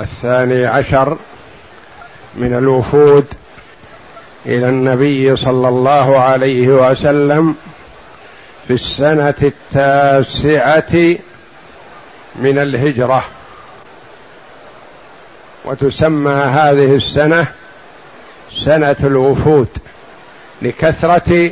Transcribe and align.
الثاني 0.00 0.66
عشر 0.66 1.16
من 2.34 2.54
الوفود 2.54 3.24
إلى 4.46 4.68
النبي 4.68 5.36
صلى 5.36 5.68
الله 5.68 6.18
عليه 6.18 6.68
وسلم 6.68 7.54
في 8.66 8.72
السنة 8.74 9.34
التاسعة 9.42 11.16
من 12.36 12.58
الهجرة. 12.58 13.24
وتسمى 15.64 16.32
هذه 16.32 16.94
السنة 16.94 17.46
سنة 18.52 18.96
الوفود 19.04 19.68
لكثرة 20.62 21.50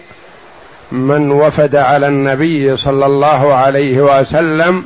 من 0.93 1.31
وفد 1.31 1.77
على 1.77 2.09
النبي 2.09 2.77
صلى 2.77 3.07
الله 3.07 3.55
عليه 3.55 4.01
وسلم 4.01 4.85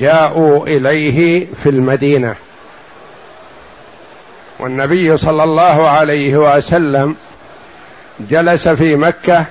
جاءوا 0.00 0.66
إليه 0.66 1.46
في 1.62 1.68
المدينة. 1.68 2.34
والنبي 4.58 5.16
صلى 5.16 5.44
الله 5.44 5.88
عليه 5.88 6.36
وسلم 6.36 7.16
جلس 8.20 8.68
في 8.68 8.96
مكة 8.96 9.44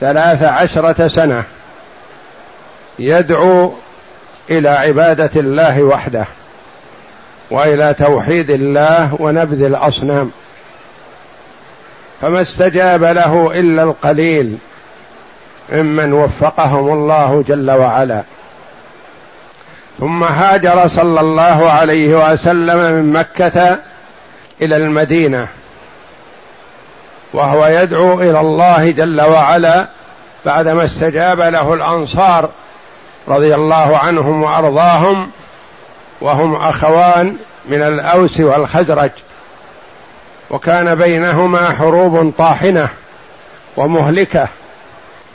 ثلاث 0.00 0.42
عشرة 0.42 1.08
سنة 1.08 1.44
يدعو 2.98 3.72
إلى 4.50 4.68
عبادة 4.68 5.30
الله 5.36 5.82
وحده 5.82 6.26
وإلى 7.50 7.94
توحيد 7.94 8.50
الله 8.50 9.16
ونبذ 9.20 9.62
الأصنام. 9.62 10.30
فما 12.20 12.40
استجاب 12.40 13.04
له 13.04 13.50
إلا 13.60 13.82
القليل 13.82 14.56
ممن 15.72 16.12
وفقهم 16.12 16.92
الله 16.92 17.44
جل 17.48 17.70
وعلا. 17.70 18.22
ثم 19.98 20.24
هاجر 20.24 20.86
صلى 20.86 21.20
الله 21.20 21.70
عليه 21.70 22.32
وسلم 22.32 22.92
من 22.92 23.12
مكة 23.12 23.78
إلى 24.62 24.76
المدينة 24.76 25.48
وهو 27.32 27.66
يدعو 27.66 28.20
إلى 28.20 28.40
الله 28.40 28.90
جل 28.90 29.20
وعلا 29.20 29.88
بعدما 30.46 30.84
استجاب 30.84 31.40
له 31.40 31.74
الأنصار 31.74 32.50
رضي 33.28 33.54
الله 33.54 33.98
عنهم 33.98 34.42
وأرضاهم 34.42 35.30
وهم 36.20 36.54
أخوان 36.54 37.36
من 37.68 37.82
الأوس 37.82 38.40
والخزرج. 38.40 39.10
وكان 40.50 40.94
بينهما 40.94 41.70
حروب 41.70 42.32
طاحنة 42.38 42.88
ومهلكة 43.76 44.48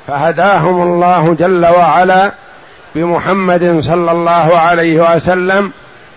فهداهم 0.07 0.81
الله 0.81 1.33
جل 1.33 1.65
وعلا 1.65 2.31
بمحمد 2.95 3.79
صلى 3.79 4.11
الله 4.11 4.57
عليه 4.57 5.15
وسلم 5.15 5.71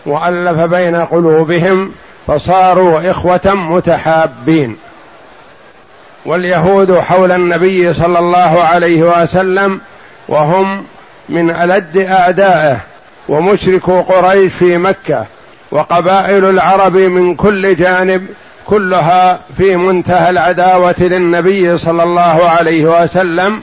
وألف 0.06 0.58
بين 0.60 0.96
قلوبهم 0.96 1.92
فصاروا 2.26 3.10
إخوة 3.10 3.40
متحابين. 3.44 4.76
واليهود 6.26 6.98
حول 6.98 7.32
النبي 7.32 7.94
صلى 7.94 8.18
الله 8.18 8.62
عليه 8.62 9.02
وسلم 9.02 9.80
وهم 10.28 10.84
من 11.28 11.50
ألد 11.50 11.96
اعدائه 11.96 12.76
ومشركو 13.28 14.00
قريش 14.00 14.52
في 14.52 14.78
مكة 14.78 15.24
وقبائل 15.70 16.44
العرب 16.44 16.96
من 16.96 17.34
كل 17.34 17.76
جانب 17.76 18.26
كلها 18.66 19.40
في 19.56 19.76
منتهى 19.76 20.30
العداوة 20.30 20.94
للنبي 20.98 21.78
صلى 21.78 22.02
الله 22.02 22.48
عليه 22.48 23.02
وسلم 23.02 23.62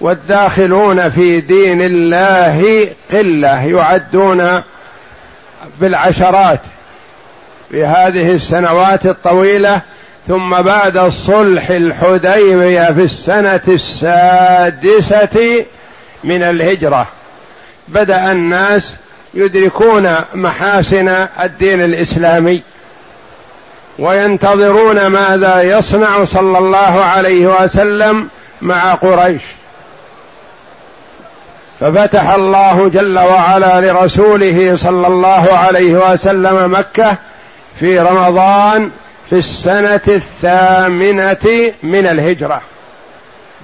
والداخلون 0.00 1.08
في 1.08 1.40
دين 1.40 1.82
الله 1.82 2.88
قلة 3.12 3.66
يعدون 3.66 4.62
بالعشرات. 5.80 6.60
في 7.70 7.84
هذه 7.84 8.32
السنوات 8.32 9.06
الطويلة 9.06 9.82
ثم 10.28 10.62
بعد 10.62 10.96
الصلح 10.96 11.70
الحديبية 11.70 12.92
في 12.92 13.02
السنة 13.02 13.60
السادسة 13.68 15.64
من 16.24 16.42
الهجرة. 16.42 17.06
بدأ 17.88 18.32
الناس 18.32 18.96
يدركون 19.34 20.14
محاسن 20.34 21.26
الدين 21.42 21.80
الإسلامي 21.84 22.62
وينتظرون 23.98 25.06
ماذا 25.06 25.62
يصنع 25.62 26.24
صلى 26.24 26.58
الله 26.58 27.04
عليه 27.04 27.62
وسلم 27.62 28.28
مع 28.62 28.94
قريش. 28.94 29.42
ففتح 31.80 32.30
الله 32.30 32.88
جل 32.88 33.18
وعلا 33.18 33.80
لرسوله 33.80 34.76
صلى 34.76 35.06
الله 35.06 35.52
عليه 35.52 36.12
وسلم 36.12 36.72
مكة 36.72 37.16
في 37.80 37.98
رمضان 37.98 38.90
في 39.30 39.36
السنة 39.36 40.00
الثامنة 40.08 41.72
من 41.82 42.06
الهجرة. 42.06 42.60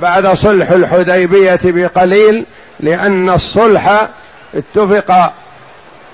بعد 0.02 0.26
صلح 0.34 0.70
الحديبية 0.70 1.60
بقليل 1.64 2.46
لأن 2.80 3.30
الصلح 3.30 4.08
اتفق 4.54 5.32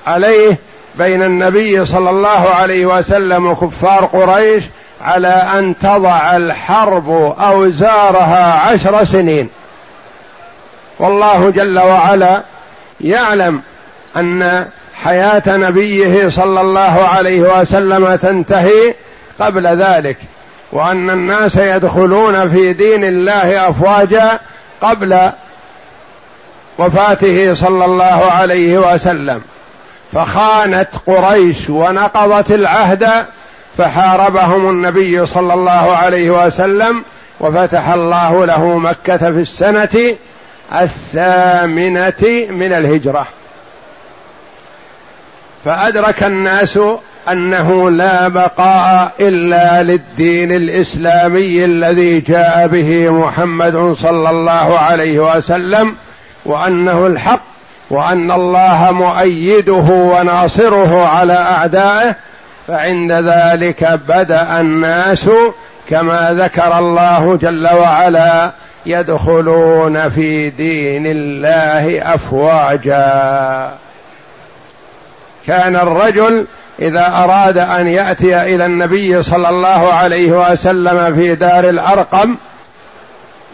عليه 0.06 0.58
بين 0.94 1.22
النبي 1.22 1.84
صلى 1.84 2.10
الله 2.10 2.50
عليه 2.50 2.86
وسلم 2.86 3.46
وكفار 3.46 4.04
قريش 4.04 4.64
على 5.00 5.46
أن 5.58 5.78
تضع 5.78 6.36
الحرب 6.36 7.10
أوزارها 7.40 8.52
عشر 8.54 9.04
سنين. 9.04 9.48
والله 10.98 11.50
جل 11.50 11.78
وعلا 11.78 12.42
يعلم 13.00 13.62
أن 14.16 14.66
حياة 15.04 15.42
نبيه 15.48 16.28
صلى 16.28 16.60
الله 16.60 17.08
عليه 17.14 17.60
وسلم 17.60 18.16
تنتهي 18.16 18.94
قبل 19.40 19.66
ذلك 19.66 20.16
وأن 20.72 21.10
الناس 21.10 21.56
يدخلون 21.56 22.48
في 22.48 22.72
دين 22.72 23.04
الله 23.04 23.68
أفواجا 23.68 24.40
قبل 24.80 25.30
وفاته 26.78 27.54
صلى 27.54 27.84
الله 27.84 28.32
عليه 28.32 28.92
وسلم. 28.92 29.42
فخانت 30.12 30.88
قريش 31.06 31.70
ونقضت 31.70 32.50
العهد 32.50 33.08
فحاربهم 33.78 34.70
النبي 34.70 35.26
صلى 35.26 35.54
الله 35.54 35.96
عليه 35.96 36.46
وسلم 36.46 37.04
وفتح 37.40 37.88
الله 37.88 38.46
له 38.46 38.78
مكة 38.78 39.16
في 39.16 39.40
السنة 39.40 40.16
الثامنة 40.72 42.46
من 42.50 42.72
الهجرة. 42.72 43.26
فأدرك 45.64 46.22
الناس 46.22 46.78
أنه 47.28 47.90
لا 47.90 48.28
بقاء 48.28 49.12
إلا 49.20 49.82
للدين 49.82 50.52
الإسلامي 50.52 51.64
الذي 51.64 52.20
جاء 52.20 52.66
به 52.66 53.10
محمد 53.10 53.92
صلى 53.92 54.30
الله 54.30 54.78
عليه 54.78 55.36
وسلم 55.36 55.94
وأنه 56.44 57.06
الحق 57.06 57.40
وأن 57.90 58.30
الله 58.30 58.92
مؤيده 58.92 59.92
وناصره 59.92 61.06
على 61.06 61.32
أعدائه 61.32 62.16
فعند 62.68 63.12
ذلك 63.12 64.00
بدأ 64.08 64.60
الناس 64.60 65.30
كما 65.88 66.34
ذكر 66.38 66.78
الله 66.78 67.36
جل 67.36 67.68
وعلا 67.74 68.52
يدخلون 68.86 70.08
في 70.08 70.50
دين 70.50 71.06
الله 71.06 72.14
أفواجا. 72.14 73.70
كان 75.50 75.76
الرجل 75.76 76.46
إذا 76.78 77.06
أراد 77.06 77.58
أن 77.58 77.86
يأتي 77.86 78.42
إلى 78.42 78.66
النبي 78.66 79.22
صلى 79.22 79.48
الله 79.48 79.92
عليه 79.92 80.52
وسلم 80.52 81.14
في 81.14 81.34
دار 81.34 81.68
الأرقم 81.68 82.36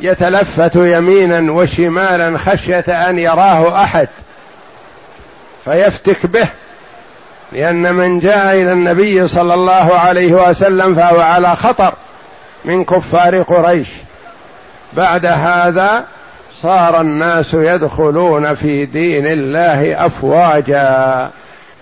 يتلفت 0.00 0.76
يمينا 0.76 1.52
وشمالا 1.52 2.38
خشية 2.38 3.08
أن 3.08 3.19
يراه 3.19 3.84
أحد 3.84 4.08
فيفتك 5.64 6.26
به 6.26 6.48
لأن 7.52 7.94
من 7.94 8.19
جاء 8.19 8.54
إلى 8.54 8.72
النبي 8.72 9.28
صلى 9.28 9.54
الله 9.54 9.98
عليه 9.98 10.32
وسلم 10.48 10.94
فهو 10.94 11.20
على 11.20 11.56
خطر 11.56 11.94
من 12.64 12.84
كفار 12.84 13.43
قريش. 13.43 13.88
بعد 14.93 15.26
هذا 15.26 16.04
صار 16.62 17.00
الناس 17.00 17.54
يدخلون 17.54 18.54
في 18.54 18.87
دين 18.87 19.26
الله 19.26 20.06
أفواجا. 20.06 21.31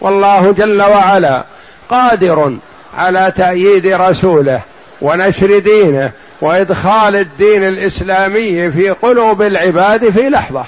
والله 0.01 0.53
جل 0.53 0.83
وعلا 0.83 1.45
قادر 1.91 2.57
على 2.97 3.33
تأييد 3.37 3.87
رسوله 3.87 4.61
ونشر 5.01 5.59
دينه 5.59 6.11
وإدخال 6.41 7.17
الدين 7.17 7.69
الإسلامي 7.69 8.71
في 8.71 8.91
قلوب 8.91 9.43
العباد 9.43 10.11
في 10.11 10.29
لحظة. 10.29 10.65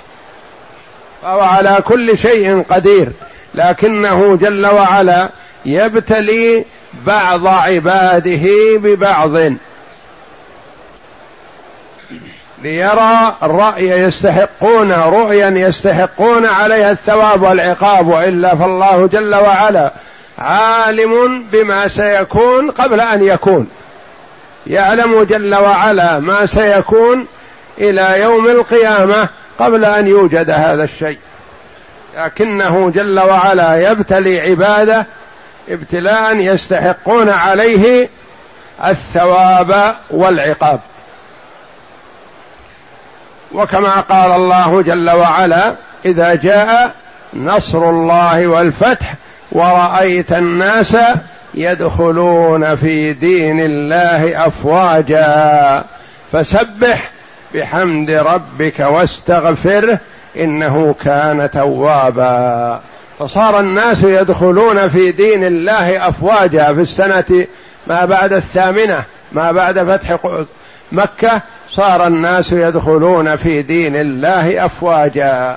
فهو 1.23 1.40
على 1.40 1.78
كل 1.84 2.19
شيء 2.19 2.62
قدير 2.62 3.12
لكنه 3.55 4.37
جل 4.37 4.67
وعلا 4.67 5.31
يبتلي 5.64 6.64
بعض 7.06 7.46
عباده 7.46 8.46
ببعض. 8.76 9.37
ليرى 12.62 13.37
الرأي 13.43 13.88
يستحقون 13.88 14.93
رؤيا 14.93 15.49
يستحقون 15.49 16.47
عليها 16.47 16.91
الثواب 16.91 17.43
والعقاب 17.43 18.08
وإلا 18.08 18.55
فالله 18.55 19.06
جل 19.06 19.35
وعلا 19.35 19.93
عالم 20.38 21.44
بما 21.53 21.88
سيكون 21.88 22.70
قبل 22.70 23.00
أن 23.00 23.25
يكون. 23.25 23.69
يعلم 24.67 25.23
جل 25.23 25.55
وعلا 25.55 26.19
ما 26.19 26.47
سيكون 26.47 27.26
إلى 27.79 28.20
يوم 28.20 28.47
القيامة 28.47 29.29
قبل 29.58 29.85
أن 29.85 30.06
يوجد 30.06 30.50
هذا 30.50 30.85
الشيء. 30.85 31.19
لكنه 32.17 32.91
جل 32.91 33.20
وعلا 33.20 33.91
يبتلي 33.91 34.41
عباده 34.41 35.06
ابتلاء 35.69 36.37
يستحقون 36.37 37.29
عليه 37.29 38.08
الثواب 38.85 39.97
والعقاب. 40.11 40.81
وكما 43.56 44.00
قال 44.00 44.32
الله 44.32 44.82
جل 44.82 45.11
وعلا 45.11 45.75
إذا 46.05 46.35
جاء 46.35 46.94
نصر 47.35 47.91
الله 47.91 48.47
والفتح 48.47 49.14
ورأيت 49.53 50.32
الناس 50.32 50.97
يدخلون 51.55 52.75
في 52.75 53.12
دين 53.12 53.61
الله 53.61 54.47
أفواجا 54.47 55.85
فسبح 56.32 57.11
بحمد 57.55 58.11
ربك 58.11 58.81
واستغفره 58.81 59.99
إنه 60.37 60.94
كان 61.05 61.50
توابا. 61.50 62.81
فصار 63.19 63.61
الناس 63.61 64.03
يدخلون 64.03 64.88
في 64.88 65.12
دين 65.12 65.44
الله 65.44 66.08
أفواجا 66.08 66.73
في 66.73 66.81
السنة 66.81 67.47
ما 67.87 68.05
بعد 68.05 68.32
الثامنة 68.32 69.03
ما 69.32 69.53
بعد 69.53 69.79
فتح 69.79 70.17
مكة 70.92 71.40
صار 71.70 72.06
الناس 72.06 72.52
يدخلون 72.52 73.36
في 73.36 73.62
دين 73.62 73.96
الله 73.96 74.64
أفواجا. 74.64 75.56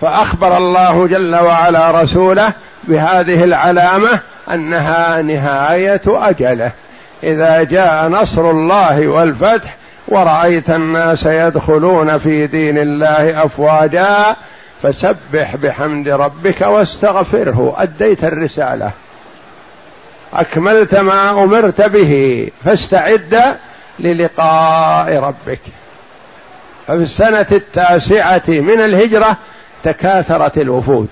فأخبر 0.00 0.56
الله 0.56 1.06
جل 1.06 1.34
وعلا 1.36 2.02
رسوله 2.02 2.52
بهذه 2.84 3.44
العلامة 3.44 4.20
أنها 4.50 5.22
نهاية 5.22 6.02
أجله. 6.06 6.70
إذا 7.22 7.62
جاء 7.62 8.08
نصر 8.08 8.50
الله 8.50 9.08
والفتح 9.08 9.76
ورأيت 10.08 10.70
الناس 10.70 11.26
يدخلون 11.26 12.18
في 12.18 12.46
دين 12.46 12.78
الله 12.78 13.44
أفواجا 13.44 14.36
فسبح 14.82 15.56
بحمد 15.56 16.08
ربك 16.08 16.60
واستغفره. 16.60 17.74
أديت 17.78 18.24
الرسالة. 18.24 18.90
أكملت 20.34 20.94
ما 20.94 21.30
أمرت 21.30 21.82
به. 21.82 22.48
فاستعد 22.64 23.56
للقاء 23.98 25.16
ربك. 25.16 25.60
ففي 26.86 27.02
السنة 27.02 27.46
التاسعة 27.52 28.42
من 28.48 28.80
الهجرة 28.80 29.36
تكاثرت 29.84 30.58
الوفود. 30.58 31.08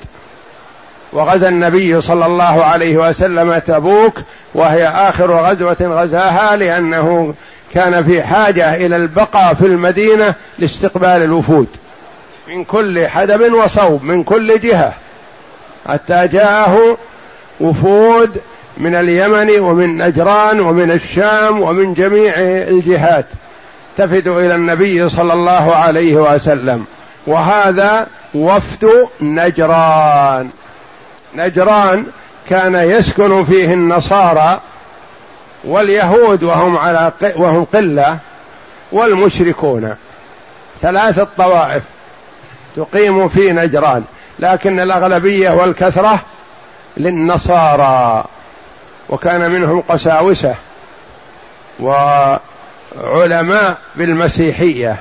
وغزا 1.12 1.49
النبي 1.49 2.00
صلى 2.00 2.27
الله 2.27 2.65
عليه 2.65 3.09
وسلم 3.09 3.59
تبوك 3.59 4.19
وهي 4.55 4.88
آخر 4.88 5.32
غزوة 5.32 5.77
غزاها 5.81 6.56
لأنه 6.56 7.35
كان 7.75 8.03
في 8.03 8.23
حاجة 8.23 8.75
إلى 8.75 8.97
البقاء 8.97 9.55
في 9.55 9.67
المدينة 9.67 10.35
لاستقبال 10.59 11.23
الوفود. 11.23 11.67
من 12.49 12.65
كل 12.65 13.09
حدب 13.09 13.53
وصوب 13.53 14.03
من 14.03 14.25
كل 14.25 14.61
جهة. 14.61 14.93
حتى 15.88 16.29
جاءه 16.29 16.97
وفود 17.61 18.41
من 18.81 18.94
اليمن 18.94 19.61
ومن 19.61 19.97
نجران 19.97 20.61
ومن 20.61 20.91
الشام 20.91 21.61
ومن 21.61 21.94
جميع 21.94 22.32
الجهات 22.69 23.27
تفد 23.97 24.29
إلى 24.29 24.55
النبي 24.55 25.09
صلى 25.09 25.32
الله 25.32 25.77
عليه 25.77 26.17
وسلم. 26.17 26.85
وهذا 27.27 28.06
وفد 28.35 29.09
نجران. 29.21 30.50
نجران 31.35 32.06
كان 32.49 32.75
يسكن 32.75 33.44
فيه 33.44 33.75
النصارى 33.75 34.61
واليهود 35.65 36.43
وهم 36.43 36.79
على 36.79 37.12
وهم 37.37 37.65
قلة 37.65 38.19
والمشركون. 38.93 39.94
ثلاثة 40.81 41.27
طوائف 41.38 41.82
تقيم 42.77 43.29
في 43.29 43.53
نجران 43.53 44.05
لكن 44.38 44.81
الأغلبية 44.81 45.50
والكثرة 45.50 46.21
للنصارى. 46.97 48.25
وكان 49.10 49.50
منهم 49.50 49.80
قساوسة 49.80 50.54
وعلماء 51.80 53.78
بالمسيحية 53.96 54.96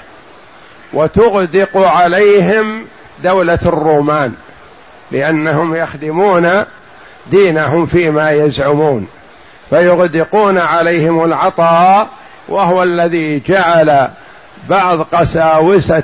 وتغدق 0.93 1.77
عليهم 1.77 2.85
دولة 3.23 3.59
الرومان 3.65 4.33
لأنهم 5.11 5.75
يخدمون 5.75 6.63
دينهم 7.31 7.85
فيما 7.85 8.31
يزعمون 8.31 9.07
فيغدقون 9.69 10.57
عليهم 10.57 11.23
العطاء 11.23 12.09
وهو 12.47 12.83
الذي 12.83 13.39
جعل 13.39 14.09
بعض 14.69 15.01
قساوسة 15.01 16.03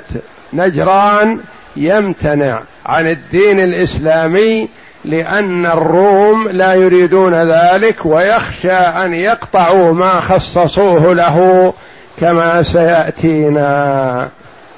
نجران 0.52 1.40
يمتنع 1.76 2.62
عن 2.86 3.06
الدين 3.06 3.60
الإسلامي 3.60 4.68
لأن 5.06 5.66
الروم 5.66 6.48
لا 6.48 6.74
يريدون 6.74 7.34
ذلك 7.34 8.06
ويخشى 8.06 8.72
أن 8.72 9.14
يقطعوا 9.14 9.94
ما 9.94 10.20
خصصوه 10.20 11.14
له 11.14 11.72
كما 12.20 12.62
سيأتينا. 12.62 14.30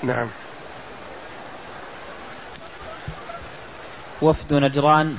نعم. 0.02 0.26
وفد 4.22 4.54
نجران 4.54 5.14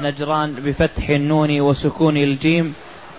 نجران 0.00 0.52
بفتح 0.52 1.08
النون 1.08 1.60
وسكون 1.60 2.16
الجيم 2.16 2.74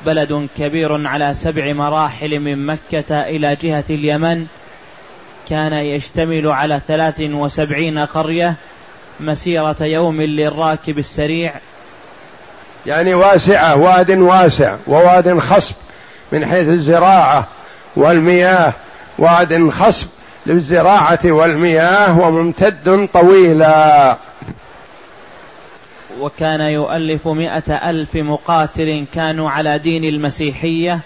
بلد 0.05 0.47
كبير 0.57 1.07
على 1.07 1.33
سبع 1.33 1.73
مراحل 1.73 2.39
من 2.39 2.65
مكة 2.65 3.21
إلى 3.21 3.55
جهة 3.55 3.83
اليمن 3.89 4.45
كان 5.50 5.74
يشتمل 5.74 6.48
على 6.48 6.81
ثلاث 6.88 7.21
وسبعين 7.21 8.00
قرية 8.00 8.55
مسيرة 9.22 9.75
يوم 9.82 10.22
للراكب 10.22 10.98
السريع. 10.98 11.54
يعني 12.86 13.13
واسعة 13.13 13.78
واد 13.78 14.12
واسع 14.12 14.75
وواد 14.88 15.40
خصب 15.40 15.75
من 16.32 16.46
حيث 16.46 16.68
الزراعة 16.68 17.48
والمياه. 17.96 18.74
واد 19.18 19.70
خصب 19.70 20.08
للزراعة 20.46 21.20
والمياه 21.25 22.20
وممتد 22.20 23.10
طويلا. 23.13 24.18
وكان 26.20 26.62
يؤلف 26.62 27.28
مئة 27.28 27.90
ألف 27.90 28.16
مقاتل 28.16 29.06
كانوا 29.13 29.50
على 29.50 29.80
دين 29.80 30.04
المسيحية. 30.04 31.00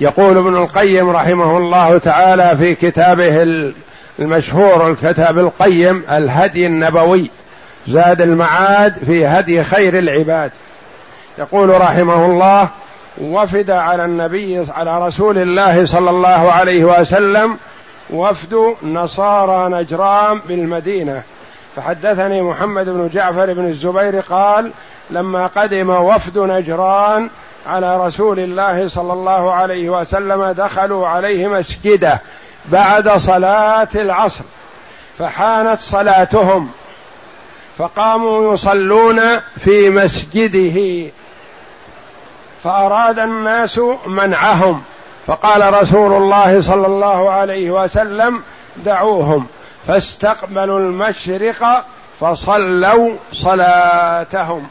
يقول 0.00 0.38
ابن 0.38 0.56
القيم 0.56 1.10
رحمه 1.10 1.58
الله 1.58 1.98
تعالى 1.98 2.56
في 2.56 2.74
كتابه 2.74 3.42
المشهور 4.18 4.90
الكتاب 4.90 5.38
القيم 5.38 6.04
الهدي 6.10 6.66
النبوي 6.66 7.30
زاد 7.88 8.20
المعاد 8.20 8.94
في 8.98 9.26
هدي 9.26 9.64
خير 9.64 9.98
العباد. 9.98 10.50
يقول 11.38 11.80
رحمه 11.80 12.26
الله 12.26 12.68
وفد 13.20 13.70
على 13.70 14.04
النبي 14.04 14.66
على 14.68 15.06
رسول 15.06 15.38
الله 15.38 15.86
صلى 15.86 16.10
الله 16.10 16.52
عليه 16.52 16.84
وسلم 16.84 17.58
وفد 18.10 18.74
نصارى 18.82 19.68
نجران 19.68 20.40
بالمدينة. 20.48 21.22
فحدثني 21.76 22.42
محمد 22.42 22.88
بن 22.88 23.08
جعفر 23.12 23.52
بن 23.52 23.66
الزبير 23.66 24.20
قال 24.20 24.70
لما 25.10 25.46
قدم 25.46 25.90
وفد 25.90 26.38
نجران 26.38 27.30
على 27.66 28.06
رسول 28.06 28.40
الله 28.40 28.88
صلى 28.88 29.12
الله 29.12 29.52
عليه 29.52 29.90
وسلم 29.90 30.44
دخلوا 30.44 31.08
عليه 31.08 31.48
مسجده. 31.48 32.20
بعد 32.68 33.08
صلاة 33.08 33.88
العصر 33.94 34.44
فحانت 35.18 35.80
صلاتهم 35.80 36.70
فقاموا 37.78 38.54
يصلون 38.54 39.40
في 39.56 39.90
مسجده 39.90 41.10
فأراد 42.64 43.18
الناس 43.18 43.80
منعهم 44.06 44.82
فقال 45.26 45.82
رسول 45.82 46.12
الله 46.12 46.60
صلى 46.60 46.86
الله 46.86 47.30
عليه 47.30 47.70
وسلم 47.70 48.42
دعوهم 48.76 49.46
فاستقبلوا 49.86 50.78
المشرق 50.78 51.84
فصلوا 52.20 53.16
صلاتهم. 53.32 54.68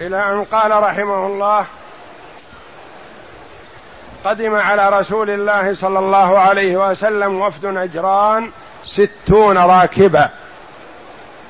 إلى 0.00 0.16
أن 0.32 0.44
قال 0.44 0.82
رحمه 0.82 1.26
الله 1.26 1.66
قدم 4.24 4.54
على 4.54 4.88
رسول 4.88 5.30
الله 5.30 5.74
صلى 5.74 5.98
الله 5.98 6.38
عليه 6.38 6.90
وسلم 6.90 7.40
وفد 7.40 7.66
نجران 7.66 8.50
ستون 8.84 9.58
راكبا 9.58 10.28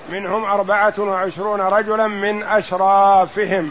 منهم 0.09 0.45
أربعة 0.45 0.95
وعشرون 0.99 1.61
رجلا 1.61 2.07
من 2.07 2.43
أشرافهم 2.43 3.71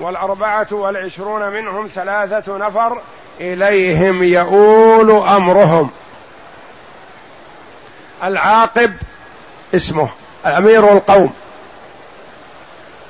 والأربعة 0.00 0.66
والعشرون 0.70 1.48
منهم 1.48 1.86
ثلاثة 1.86 2.56
نفر 2.56 3.00
إليهم 3.40 4.22
يؤول 4.22 5.10
أمرهم. 5.10 5.90
العاقب 8.24 8.92
اسمه 9.74 10.08
أمير 10.46 10.92
القوم. 10.92 11.32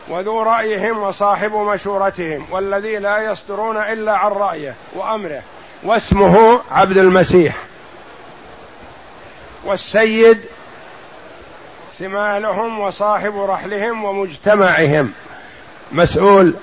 وذو 0.09 0.43
رأيهم 0.43 1.03
وصاحب 1.03 1.53
مشورتهم 1.53 2.47
والذي 2.51 2.97
لا 2.97 3.19
يصدرون 3.19 3.77
إلا 3.77 4.17
عن 4.17 4.31
رأيه 4.31 4.75
وأمره. 4.95 5.43
واسمه 5.83 6.61
عبد 6.71 6.99
المسيح. 6.99 7.57
والسيد 9.65 10.45
ثمالهم 11.99 12.81
وصاحب 12.81 13.41
رحلهم 13.41 14.05
ومجتمعهم. 14.05 15.13
مسؤول 15.93 16.55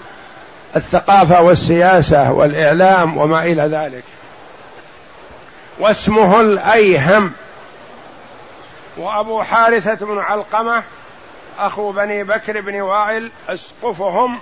الثقافة 0.75 1.41
والسياسة 1.41 2.31
والإعلام 2.31 3.17
وما 3.17 3.43
إلى 3.43 3.63
ذلك. 3.63 4.03
واسمه 5.79 6.41
الأيهم. 6.41 7.33
وأبو 8.97 9.43
حارثة 9.43 10.05
بن 10.05 10.19
علقمة 10.19 10.83
أخو 11.59 11.91
بني 11.91 12.24
بكر 12.24 12.62
بن 12.62 12.81
وائل 12.81 13.31
أسقفهم 13.50 14.39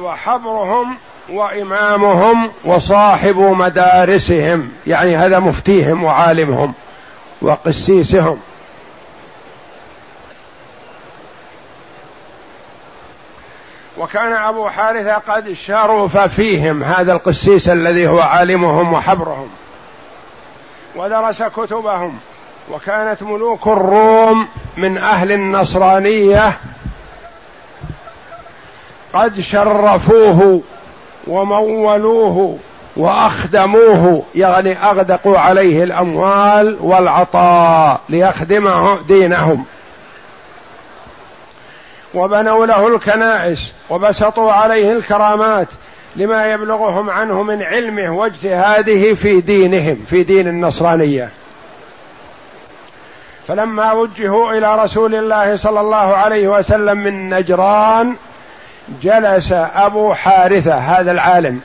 وحبرهم 0.00 0.96
وإمامهم 1.28 2.52
وصاحب 2.64 3.38
مدارسهم 3.38 4.72
يعني 4.86 5.16
هذا 5.16 5.38
مفتيهم 5.38 6.04
وعالمهم 6.04 6.74
وقسيسهم. 7.42 8.40
وكان 13.98 14.32
أبو 14.32 14.68
حارثة 14.68 15.14
قد 15.14 15.52
شرف 15.52 16.18
فيهم 16.18 16.82
هذا 16.82 17.12
القسيس 17.12 17.68
الذي 17.68 18.08
هو 18.08 18.20
عالمهم 18.20 18.92
وحبرهم 18.92 19.50
ودرس 20.96 21.42
كتبهم. 21.42 22.18
وكانت 22.70 23.22
ملوك 23.22 23.66
الروم 23.66 24.48
من 24.76 24.98
أهل 24.98 25.32
النصرانية 25.32 26.58
قد 29.14 29.40
شرفوه 29.40 30.62
ومولوه 31.26 32.58
وأخدموه 32.96 34.22
يعني 34.34 34.72
أغدقوا 34.72 35.38
عليه 35.38 35.82
الأموال 35.84 36.76
والعطاء 36.80 38.00
ليخدمه 38.08 39.02
دينهم. 39.02 39.64
وبنوا 42.14 42.66
له 42.66 42.94
الكنائس 42.94 43.72
وبسطوا 43.90 44.52
عليه 44.52 44.92
الكرامات 44.92 45.68
لما 46.16 46.52
يبلغهم 46.52 47.10
عنه 47.10 47.42
من 47.42 47.62
علمه 47.62 48.10
واجتهاده 48.10 49.14
في 49.14 49.40
دينهم 49.40 49.96
في 50.10 50.22
دين 50.22 50.48
النصرانية. 50.48 51.30
فلما 53.48 53.92
وجهوا 53.92 54.52
إلى 54.52 54.82
رسول 54.82 55.14
الله 55.14 55.56
صلى 55.56 55.80
الله 55.80 56.16
عليه 56.16 56.48
وسلم 56.48 56.98
من 56.98 57.34
نجران 57.34 58.16
جلس 59.02 59.52
أبو 59.74 60.14
حارثة 60.14 60.74
هذا 60.74 61.12
العالم 61.12 61.60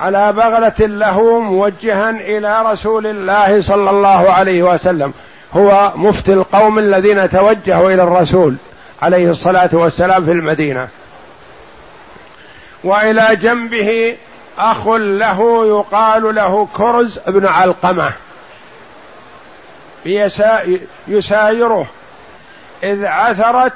على 0.00 0.32
بغلة 0.32 0.86
له 0.86 1.40
موجها 1.40 2.10
إلى 2.10 2.62
رسول 2.62 3.06
الله 3.06 3.60
صلى 3.60 3.90
الله 3.90 4.30
عليه 4.30 4.62
وسلم. 4.62 5.12
هو 5.52 5.92
مفتي 5.96 6.32
القوم 6.32 6.78
الذين 6.78 7.30
توجهوا 7.30 7.90
إلى 7.90 8.02
الرسول 8.02 8.56
عليه 9.02 9.30
الصلاة 9.30 9.70
والسلام 9.72 10.24
في 10.24 10.32
المدينة. 10.32 10.88
وإلى 12.84 13.36
جنبه 13.36 14.16
أخ 14.58 14.88
له 14.88 15.66
يقال 15.66 16.34
له 16.34 16.68
كرز 16.76 17.18
بن 17.26 17.46
علقمة. 17.46 18.12
يسايره. 21.08 21.86
إذ 22.82 23.04
عثرت 23.06 23.72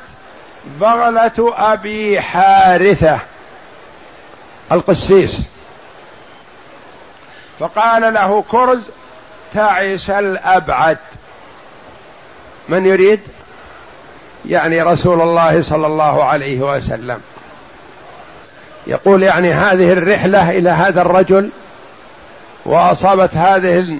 بغلة 0.81 1.33
أبي 1.39 2.21
حارثة 2.21 3.19
القسيس. 4.73 5.41
فقال 7.59 8.15
له 8.15 8.45
كرز 8.51 8.81
تعس 9.55 10.11
الأبعد. 10.11 10.99
من 12.69 12.87
يريد؟ 12.87 13.21
يعني 14.47 14.83
رسول 14.83 15.21
الله 15.21 15.63
صلى 15.63 15.87
الله 15.87 16.25
عليه 16.25 16.61
وسلم. 16.61 17.21
يقول 18.87 19.23
يعني 19.23 19.53
هذه 19.53 19.93
الرحلة 19.93 20.51
إلى 20.51 20.71
هذا 20.71 21.03
الرجل 21.03 21.51
وأصابت 22.65 23.37
هذه 23.37 23.99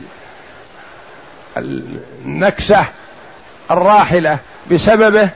النكسة 1.57 2.85
الراحلة 3.71 4.39
بسببه 4.71 5.29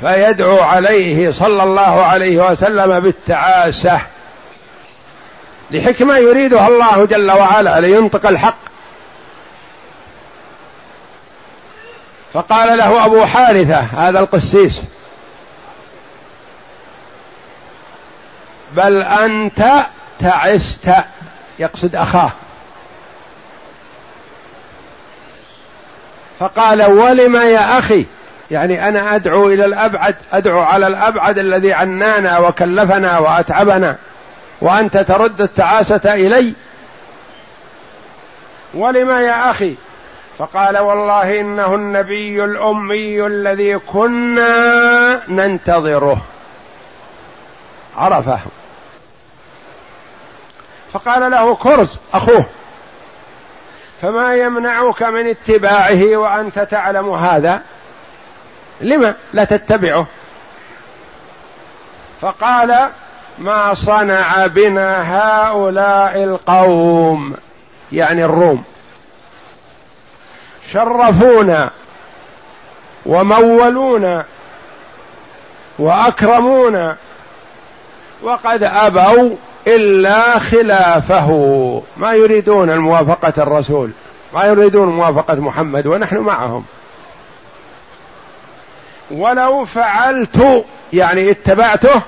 فيدعو 0.00 0.60
عليه 0.60 1.30
صلى 1.32 1.62
الله 1.62 2.02
عليه 2.02 2.50
وسلم 2.50 3.00
بالتعاسة 3.00 4.00
لحكمة 5.70 6.16
يريدها 6.16 6.68
الله 6.68 7.04
جل 7.04 7.30
وعلا 7.30 7.80
لينطق 7.80 8.26
الحق. 8.28 8.56
فقال 12.32 12.78
له 12.78 13.06
أبو 13.06 13.24
حارثة 13.24 13.78
هذا 13.80 14.20
القسيس 14.20 14.82
بل 18.72 19.02
أنت 19.02 19.86
تعست 20.18 20.90
يقصد 21.58 21.96
أخاه. 21.96 22.32
فقال 26.38 26.82
ولم 26.82 27.36
يا 27.36 27.78
أخي؟ 27.78 28.06
يعني 28.50 28.88
أنا 28.88 29.14
أدعو 29.14 29.48
إلى 29.48 29.64
الأبعد 29.64 30.14
أدعو 30.32 30.60
على 30.60 30.86
الأبعد 30.86 31.38
الذي 31.38 31.72
عنانا 31.72 32.38
وكلفنا 32.38 33.18
وأتعبنا 33.18 33.96
وأنت 34.60 34.96
ترد 34.96 35.40
التعاسة 35.40 36.14
إلي. 36.14 36.54
ولم 38.74 39.10
يا 39.10 39.50
أخي؟ 39.50 39.74
فقال 40.38 40.78
والله 40.78 41.40
إنه 41.40 41.74
النبي 41.74 42.44
الأمي 42.44 43.26
الذي 43.26 43.78
كنا 43.78 45.20
ننتظره. 45.28 46.22
عرفه. 47.96 48.38
فقال 50.92 51.30
له 51.30 51.54
كرز 51.54 51.98
أخوه. 52.14 52.44
فما 54.02 54.34
يمنعك 54.34 55.02
من 55.02 55.28
اتباعه 55.30 56.16
وأنت 56.16 56.58
تعلم 56.58 57.10
هذا؟ 57.10 57.62
لما 58.80 59.14
لا 59.32 59.44
تتبعه؟ 59.44 60.06
فقال 62.20 62.90
ما 63.38 63.74
صنع 63.74 64.46
بنا 64.46 65.16
هؤلاء 65.16 66.22
القوم 66.22 67.36
يعني 67.92 68.24
الروم. 68.24 68.64
شرفونا 70.72 71.70
ومولونا 73.06 74.24
وأكرمونا 75.78 76.96
وقد 78.22 78.62
أبوا 78.62 79.36
إلا 79.66 80.38
خلافه. 80.38 81.30
ما 81.96 82.12
يريدون 82.12 82.70
الموافقة 82.70 83.42
الرسول. 83.42 83.90
ما 84.34 84.44
يريدون 84.44 84.88
موافقة 84.88 85.40
محمد 85.40 85.86
ونحن 85.86 86.16
معهم. 86.16 86.64
ولو 89.10 89.64
فعلت 89.64 90.64
يعني 90.92 91.30
اتبعته 91.30 92.02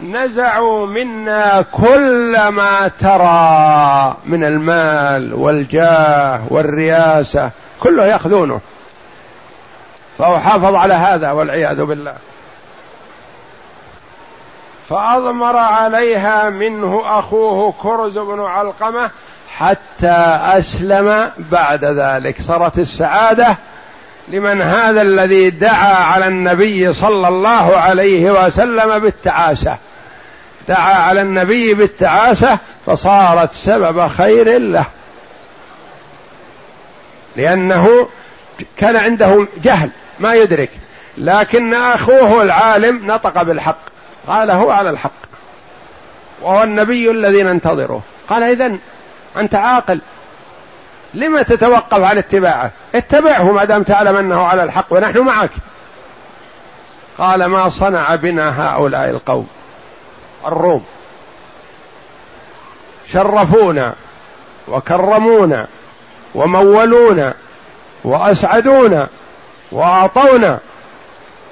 نزعوا 0.00 0.86
منا 0.86 1.62
كل 1.72 2.48
ما 2.48 2.88
ترى 2.88 4.16
من 4.26 4.44
المال 4.44 5.34
والجاه 5.34 6.40
والرياسة. 6.48 7.50
كله 7.80 8.06
يأخذونه. 8.06 8.60
فهو 10.18 10.38
حافظ 10.38 10.74
على 10.74 10.94
هذا 10.94 11.30
والعياذ 11.30 11.84
بالله. 11.84 12.14
فأضمر 14.90 15.56
عليها 15.56 16.50
منه 16.50 17.02
أخوه 17.04 17.74
كرز 17.82 18.18
بن 18.18 18.40
علقمة 18.40 19.10
حتى 19.48 20.16
أسلم 20.58 21.30
بعد 21.38 21.84
ذلك. 21.84 22.40
صارت 22.42 22.78
السعادة 22.78 23.56
لمن 24.28 24.62
هذا 24.62 25.02
الذي 25.02 25.50
دعا 25.50 25.94
على 25.94 26.26
النبي 26.26 26.92
صلى 26.92 27.28
الله 27.28 27.76
عليه 27.76 28.30
وسلم 28.30 28.98
بالتعاسة. 28.98 29.76
دعا 30.68 30.94
على 30.94 31.20
النبي 31.20 31.74
بالتعاسة 31.74 32.58
فصارت 32.86 33.52
سبب 33.52 34.06
خير 34.06 34.58
له. 34.58 34.84
لأنه 37.36 38.08
كان 38.76 38.96
عنده 38.96 39.46
جهل 39.62 39.90
ما 40.20 40.34
يدرك. 40.34 40.70
لكن 41.18 41.74
أخوه 41.74 42.42
العالم 42.42 43.10
نطق 43.10 43.42
بالحق. 43.42 43.90
قال 44.26 44.50
هو 44.50 44.70
على 44.70 44.90
الحق. 44.90 45.10
وهو 46.42 46.62
النبي 46.62 47.10
الذي 47.10 47.42
ننتظره. 47.42 48.02
قال 48.28 48.42
اذا 48.42 48.76
أنت 49.36 49.54
عاقل. 49.54 50.00
لما 51.14 51.42
تتوقف 51.42 52.02
عن 52.02 52.18
اتباعه؟ 52.18 52.70
اتبعه 52.94 53.52
ما 53.52 53.64
دام 53.64 53.82
تعلم 53.82 54.16
أنه 54.16 54.46
على 54.46 54.62
الحق 54.62 54.86
ونحن 54.90 55.18
معك. 55.18 55.50
قال 57.18 57.44
ما 57.44 57.68
صنع 57.68 58.14
بنا 58.14 58.62
هؤلاء 58.62 59.10
القوم؟ 59.10 59.48
الروم. 60.46 60.84
شرفونا 63.12 63.94
وكرمونا 64.68 65.68
ومولونا 66.34 67.34
وأسعدونا 68.04 69.08
وأعطونا. 69.72 70.58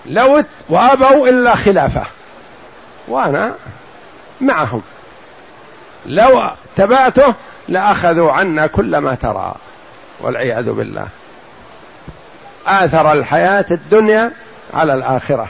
لو 0.06 0.44
وأبوا 0.68 1.28
إلا 1.28 1.54
خلافه. 1.54 2.06
وأنا 3.08 3.54
معهم. 4.40 4.82
لو 6.06 6.50
تبعته 6.76 7.34
لأخذوا 7.68 8.32
عنا 8.32 8.66
كل 8.66 8.98
ما 8.98 9.14
ترى 9.14 9.54
والعياذ 10.20 10.72
بالله. 10.72 11.06
آثر 12.66 13.12
الحياة 13.12 13.64
الدنيا 13.70 14.30
على 14.74 14.94
الآخرة. 14.94 15.48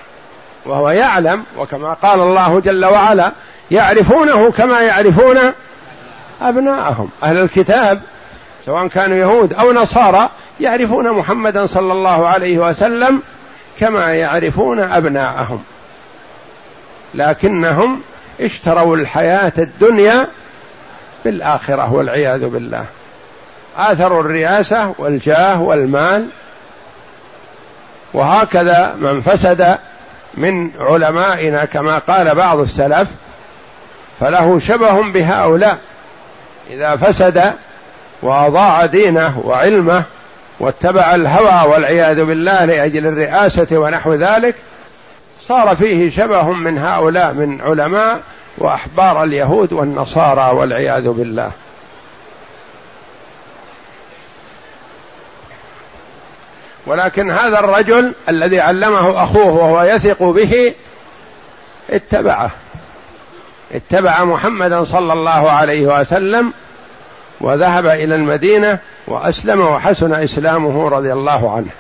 وهو 0.67 0.91
يعلم 0.91 1.45
وكما 1.57 1.93
قال 1.93 2.21
الله 2.21 2.61
جل 2.61 2.85
وعلا 2.85 3.33
يعرفونه 3.71 4.50
كما 4.50 4.81
يعرفون 4.81 5.38
أبناءهم. 6.43 7.11
أهل 7.23 7.38
الكتاب 7.38 8.00
سواء 8.67 8.87
كانوا 8.87 9.17
يهود 9.17 9.53
أو 9.53 9.73
نصارى 9.73 10.29
يعرفون 10.61 11.12
محمدا 11.12 11.67
صلى 11.67 11.93
الله 11.93 12.29
عليه 12.29 12.59
وسلم 12.59 13.23
كما 13.79 14.15
يعرفون 14.15 14.79
أبناءهم. 14.81 15.62
لكنهم 17.15 18.00
اشتروا 18.41 18.97
الحياة 18.97 19.53
الدنيا 19.59 20.27
بالآخرة 21.25 21.93
والعياذ 21.93 22.49
بالله. 22.49 22.85
آثروا 23.77 24.21
الرياسه 24.21 24.95
والجاه 24.99 25.62
والمال. 25.62 26.27
وهكذا 28.12 28.95
من 28.99 29.21
فسد 29.21 29.79
من 30.35 30.71
علمائنا 30.81 31.65
كما 31.65 31.99
قال 31.99 32.35
بعض 32.35 32.59
السلف 32.59 33.09
فله 34.21 34.59
شبه 34.59 35.12
بهؤلاء. 35.12 35.79
إذا 36.71 36.97
فسد 36.97 37.53
وأضاع 38.23 38.87
دينه 38.87 39.43
وعلمه 39.45 40.03
واتبع 40.61 41.15
الهوى 41.15 41.73
والعياذ 41.73 42.25
بالله 42.25 42.65
لأجل 42.65 43.07
الرئاسة 43.07 43.67
ونحو 43.73 44.15
ذلك 44.15 44.55
صار 45.49 45.76
فيه 45.76 46.11
شبه 46.11 46.50
من 46.52 46.78
هؤلاء 46.78 47.33
من 47.33 47.61
علماء 47.61 48.21
وأحبار 48.59 49.25
اليهود 49.25 49.73
والنصارى 49.73 50.57
والعياذ 50.57 51.09
بالله. 51.09 51.50
ولكن 56.87 57.31
هذا 57.31 57.59
الرجل 57.59 58.14
الذي 58.28 58.61
علمه 58.61 59.23
أخوه 59.23 59.47
وهو 59.47 59.83
يثق 59.83 60.23
به 60.23 60.75
اتبعه. 61.90 62.51
اتبع 63.72 64.25
محمدا 64.25 64.85
صلى 64.85 65.12
الله 65.12 65.51
عليه 65.51 66.01
وسلم 66.01 66.53
وذهب 67.40 67.87
إلى 67.87 68.14
المدينة 68.14 68.79
وأسلم 69.07 69.61
وحسن 69.61 70.12
إسلامه 70.12 70.88
رضي 70.88 71.12
الله 71.12 71.57
عنه. 71.57 71.70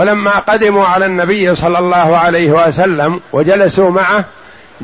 ولما 0.00 0.30
قدموا 0.30 0.86
على 0.86 1.06
النبي 1.06 1.54
صلى 1.54 1.78
الله 1.78 2.18
عليه 2.18 2.50
وسلم 2.50 3.20
وجلسوا 3.32 3.90
معه 3.90 4.24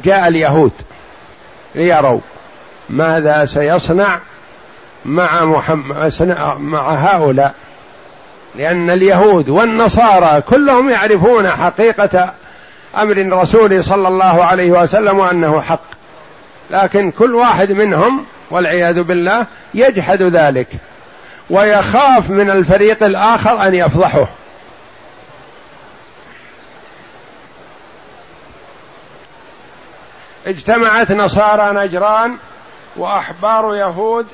جاء 0.04 0.28
اليهود 0.28 0.72
ليروا 1.74 2.20
ماذا 2.90 3.44
سيصنع 3.44 4.18
مع 5.04 5.44
محمد 5.44 6.12
مع 6.58 6.94
هؤلاء. 6.94 7.54
لأن 8.54 8.90
اليهود 8.90 9.48
والنصارى 9.48 10.40
كلهم 10.40 10.90
يعرفون 10.90 11.50
حقيقة 11.50 12.32
أمر 12.96 13.16
الرسول 13.16 13.84
صلى 13.84 14.08
الله 14.08 14.44
عليه 14.44 14.70
وسلم 14.70 15.18
وأنه 15.18 15.60
حق. 15.60 15.80
لكن 16.70 17.10
كل 17.10 17.34
واحد 17.34 17.72
منهم 17.72 18.24
والعياذ 18.50 19.02
بالله 19.02 19.46
يجحد 19.74 20.22
ذلك 20.22 20.68
ويخاف 21.50 22.30
من 22.30 22.50
الفريق 22.50 23.02
الآخر 23.02 23.66
أن 23.66 23.74
يفضحه. 23.74 24.28
اجتمعت 30.46 31.12
نصارى 31.12 31.72
نجران 31.72 32.36
وأحبار 32.96 33.74
يهود 33.74 34.26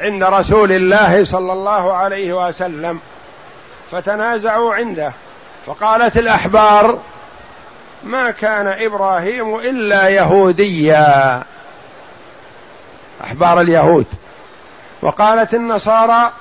عند 0.00 0.24
رسول 0.24 0.72
الله 0.72 1.24
صلى 1.24 1.52
الله 1.52 1.92
عليه 1.92 2.46
وسلم 2.46 3.00
فتنازعوا 3.90 4.74
عنده. 4.74 5.12
فقالت 5.66 6.18
الأحبار 6.18 6.98
ما 8.04 8.30
كان 8.30 8.66
إبراهيم 8.66 9.56
إلا 9.56 10.08
يهوديا. 10.08 11.42
أحبار 13.24 13.60
اليهود. 13.60 14.06
وقالت 15.02 15.54
النصارى 15.54 16.32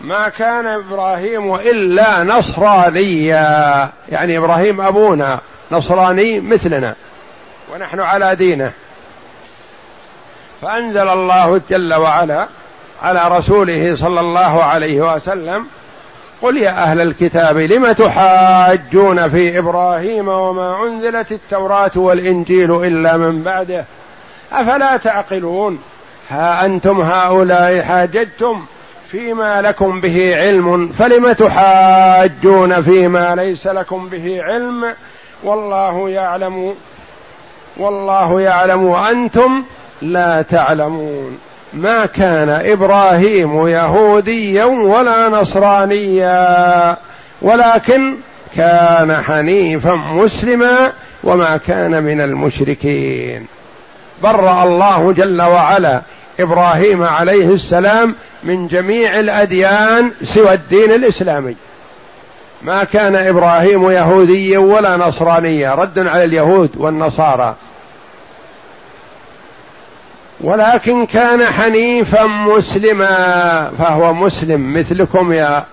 ما 0.00 0.28
كان 0.28 0.66
إبراهيم 0.66 1.54
إلا 1.54 2.24
نصرانيا. 2.24 3.90
يعني 4.08 4.38
إبراهيم 4.38 4.80
أبونا 4.80 5.40
نصراني 5.72 6.40
مثلنا. 6.40 6.94
ونحن 7.74 8.00
على 8.00 8.36
دينه. 8.36 8.72
فأنزل 10.62 11.08
الله 11.08 11.60
جل 11.70 11.94
وعلا 11.94 12.46
على 13.02 13.38
رسوله 13.38 13.96
صلى 13.96 14.20
الله 14.20 14.64
عليه 14.64 15.14
وسلم 15.14 15.66
قل 16.42 16.56
يا 16.56 16.70
أهل 16.70 17.00
الكتاب 17.00 17.58
لم 17.58 17.92
تحاجون 17.92 19.28
في 19.28 19.58
إبراهيم 19.58 20.28
وما 20.28 20.82
أنزلت 20.82 21.32
التوراة 21.32 21.90
والإنجيل 21.96 22.84
إلا 22.84 23.16
من 23.16 23.42
بعده؟ 23.42 23.84
أفلا 24.52 24.96
تعقلون؟ 24.96 25.78
ها 26.30 26.66
أنتم 26.66 27.00
هؤلاء 27.00 27.82
حاججتم 27.82 28.64
فيما 29.08 29.62
لكم 29.62 30.00
به 30.00 30.36
علم 30.36 30.88
فلم 30.88 31.32
تحاجون 31.32 32.82
فيما 32.82 33.34
ليس 33.34 33.66
لكم 33.66 34.08
به 34.08 34.42
علم؟ 34.42 34.94
والله 35.42 36.08
يعلم 36.08 36.74
والله 37.76 38.40
يعلم 38.40 38.82
وأنتم 38.84 39.64
لا 40.02 40.42
تعلمون. 40.42 41.38
ما 41.74 42.06
كان 42.06 42.48
إبراهيم 42.48 43.68
يهوديا 43.68 44.64
ولا 44.64 45.28
نصرانيا 45.28 46.96
ولكن 47.42 48.16
كان 48.56 49.22
حنيفا 49.22 49.94
مسلما 49.94 50.92
وما 51.24 51.56
كان 51.56 52.02
من 52.02 52.20
المشركين. 52.20 53.46
برأ 54.22 54.64
الله 54.64 55.12
جل 55.12 55.42
وعلا 55.42 56.02
إبراهيم 56.40 57.02
عليه 57.02 57.46
السلام 57.46 58.14
من 58.44 58.66
جميع 58.66 59.20
الأديان 59.20 60.10
سوى 60.22 60.52
الدين 60.52 60.92
الإسلامي. 60.92 61.56
ما 62.64 62.84
كان 62.84 63.16
إبراهيم 63.16 63.90
يهوديا 63.90 64.58
ولا 64.58 64.96
نصرانيا. 64.96 65.74
رد 65.74 65.98
على 65.98 66.24
اليهود 66.24 66.70
والنصارى. 66.76 67.54
ولكن 70.40 71.06
كان 71.06 71.44
حنيفا 71.44 72.24
مسلما 72.24 73.70
فهو 73.78 74.14
مسلم 74.14 74.72
مثلكم 74.72 75.32
يا 75.32 75.64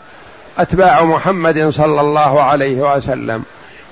أتباع 0.57 1.03
محمد 1.03 1.69
صلى 1.69 2.01
الله 2.01 2.41
عليه 2.41 2.95
وسلم. 2.95 3.43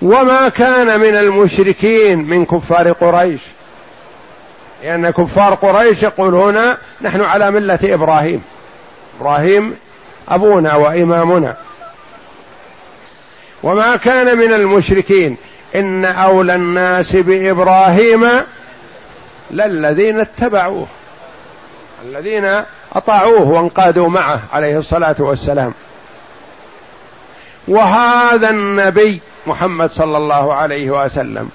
وما 0.01 0.49
كان 0.49 0.99
من 0.99 1.15
المشركين 1.15 2.17
من 2.17 2.45
كفار 2.45 2.91
قريش. 2.91 3.41
لأن 4.83 5.09
كفار 5.09 5.53
قريش 5.53 6.03
يقولون 6.03 6.57
نحن 7.01 7.21
على 7.21 7.51
ملة 7.51 7.79
إبراهيم. 7.83 8.41
إبراهيم 9.19 9.75
أبونا 10.29 10.75
وإمامنا. 10.75 11.55
وما 13.63 13.95
كان 13.95 14.37
من 14.37 14.53
المشركين 14.53 15.37
إن 15.75 16.05
أولى 16.05 16.55
الناس 16.55 17.15
بإبراهيم 17.15 18.29
للذين 19.51 20.19
اتبعوه 20.19 20.87
الذين 22.05 22.63
أطاعوه 22.95 23.49
وانقادوا 23.49 24.09
معه 24.09 24.41
عليه 24.53 24.77
الصلاة 24.77 25.15
والسلام. 25.19 25.73
وهذا 27.67 28.49
النبي 28.49 29.21
محمد 29.47 29.89
صلى 29.89 30.17
الله 30.17 30.53
عليه 30.53 31.05
وسلم 31.05 31.49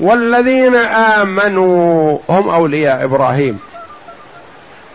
والذين 0.00 0.76
آمنوا 0.76 2.18
هم 2.28 2.48
أولياء 2.48 3.04
إبراهيم. 3.04 3.58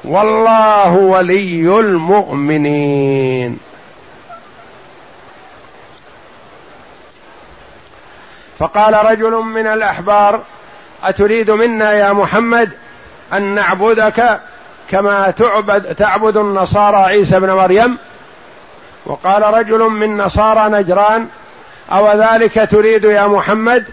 والله 0.04 0.96
ولي 0.96 1.80
المؤمنين. 1.80 3.60
فقال 8.60 9.06
رجل 9.12 9.32
من 9.32 9.68
الأحبار 9.68 10.42
أتريد 11.04 11.52
منا 11.52 11.94
يا 11.94 12.14
محمد 12.14 12.74
أن 13.34 13.44
نعبدك 13.44 14.40
كما 14.90 15.32
تعبد 15.32 15.96
تعبد 15.96 16.38
النصارى 16.38 16.98
عيسى 16.98 17.40
بن 17.40 17.52
مريم؟ 17.52 17.98
وقال 19.06 19.42
رجل 19.42 19.80
من 19.80 20.18
نصارى 20.18 20.70
نجران 20.70 21.28
أو 21.92 22.12
ذلك 22.12 22.68
تريد 22.72 23.04
يا 23.04 23.28
محمد 23.28 23.88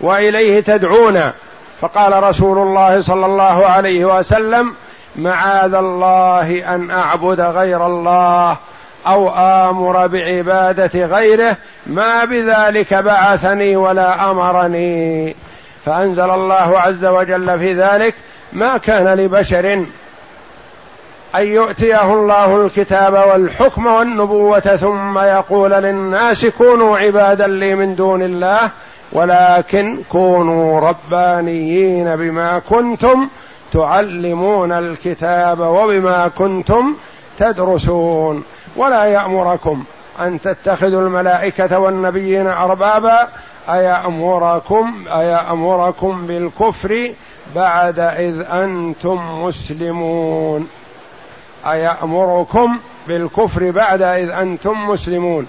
وإليه 0.00 0.60
تدعونا؟ 0.60 1.32
فقال 1.80 2.22
رسول 2.22 2.58
الله 2.58 3.02
صلى 3.02 3.26
الله 3.26 3.66
عليه 3.66 4.04
وسلم 4.04 4.74
معاذ 5.16 5.74
الله 5.74 6.74
أن 6.74 6.90
أعبد 6.90 7.40
غير 7.40 7.86
الله 7.86 8.56
أو 9.06 9.28
آمر 9.30 10.06
بعبادة 10.06 11.06
غيره 11.06 11.56
ما 11.86 12.24
بذلك 12.24 12.94
بعثني 12.94 13.76
ولا 13.76 14.30
أمرني. 14.30 15.36
فأنزل 15.84 16.30
الله 16.30 16.78
عز 16.78 17.04
وجل 17.04 17.58
في 17.58 17.74
ذلك 17.74 18.14
ما 18.52 18.78
كان 18.78 19.14
لبشر 19.14 19.86
أن 21.36 21.46
يؤتيه 21.46 22.12
الله 22.12 22.66
الكتاب 22.66 23.12
والحكم 23.12 23.86
والنبوة 23.86 24.60
ثم 24.60 25.18
يقول 25.18 25.70
للناس 25.70 26.46
كونوا 26.46 26.98
عبادا 26.98 27.46
لي 27.46 27.74
من 27.74 27.94
دون 27.94 28.22
الله 28.22 28.70
ولكن 29.12 29.98
كونوا 30.12 30.80
ربانيين 30.80 32.16
بما 32.16 32.58
كنتم 32.58 33.28
تعلمون 33.72 34.72
الكتاب 34.72 35.60
وبما 35.60 36.28
كنتم 36.28 36.94
تدرسون. 37.38 38.44
ولا 38.76 39.04
يأمركم 39.04 39.84
أن 40.20 40.40
تتخذوا 40.40 41.00
الملائكة 41.00 41.78
والنبيين 41.78 42.46
أربابا 42.46 43.28
ايامركم 43.68 45.04
أيأمركم 45.08 46.26
بالكفر 46.26 47.12
بعد 47.54 47.98
إذ 47.98 48.40
أنتم 48.40 49.42
مسلمون. 49.42 50.68
أيأمركم 51.66 52.78
بالكفر 53.08 53.70
بعد 53.70 54.02
إذ 54.02 54.30
أنتم 54.30 54.88
مسلمون. 54.88 55.46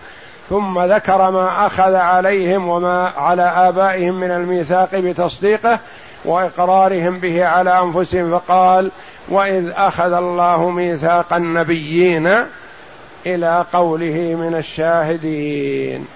ثم 0.49 0.79
ذكر 0.79 1.31
ما 1.31 1.65
أخذ 1.65 1.95
عليهم 1.95 2.67
وما 2.67 3.13
على 3.17 3.41
آبائهم 3.41 4.19
من 4.19 4.31
الميثاق 4.31 4.89
بتصديقه 4.93 5.79
وإقرارهم 6.25 7.19
به 7.19 7.45
على 7.45 7.79
أنفسهم 7.79 8.39
فقال 8.39 8.91
وإذ 9.29 9.71
أخذ 9.75 10.13
الله 10.13 10.69
ميثاق 10.69 11.33
النبيين 11.33 12.29
إلى 13.35 13.65
قوله 13.73 14.35
من 14.35 14.55
الشاهدين. 14.55 16.07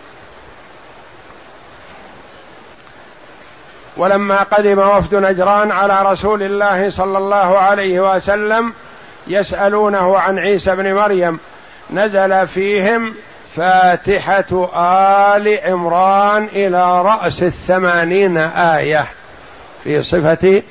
ولما 3.98 4.44
قدم 4.44 4.80
وفد 4.80 5.16
نجران 5.16 5.72
على 5.72 6.12
رسول 6.12 6.44
الله 6.44 6.90
صلى 6.90 7.18
الله 7.18 7.58
عليه 7.58 8.16
وسلم 8.16 8.74
يسألونه 9.28 10.18
عن 10.18 10.40
عيسى 10.40 10.76
بن 10.76 10.94
مريم 10.94 11.40
نزل 11.90 12.48
فيهم 12.48 13.16
فاتحة 13.56 14.70
آل 15.36 15.60
عمران 15.64 16.46
إلى 16.46 17.02
رأس 17.02 17.44
الثمانين 17.44 18.38
آية 18.38 19.06
في 19.84 20.04
صفة 20.04 20.64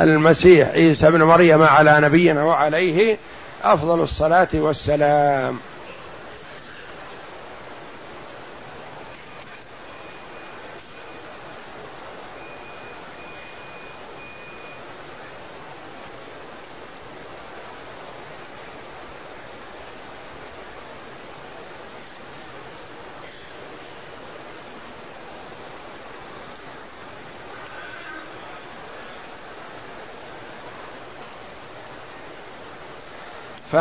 المسيح 0.00 0.68
عيسى 0.68 1.10
بن 1.10 1.22
مريم 1.22 1.62
على 1.62 2.00
نبينا 2.00 2.44
وعليه 2.44 3.16
أفضل 3.64 4.02
الصلاة 4.02 4.48
والسلام. 4.54 5.58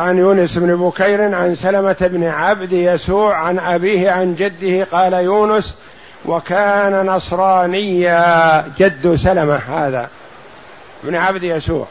فعن 0.03 0.17
يونس 0.17 0.57
بن 0.57 0.75
بكير 0.75 1.35
عن 1.35 1.55
سلمة 1.55 1.95
بن 2.01 2.23
عبد 2.23 2.71
يسوع 2.71 3.35
عن 3.37 3.59
أبيه 3.59 4.11
عن 4.11 4.35
جده 4.35 4.83
قال 4.91 5.13
يونس 5.13 5.73
وكان 6.25 7.05
نصرانيا 7.05 8.61
جد 8.77 9.15
سلمة 9.15 9.55
هذا 9.55 10.09
بن 11.03 11.15
عبد 11.15 11.43
يسوع. 11.43 11.87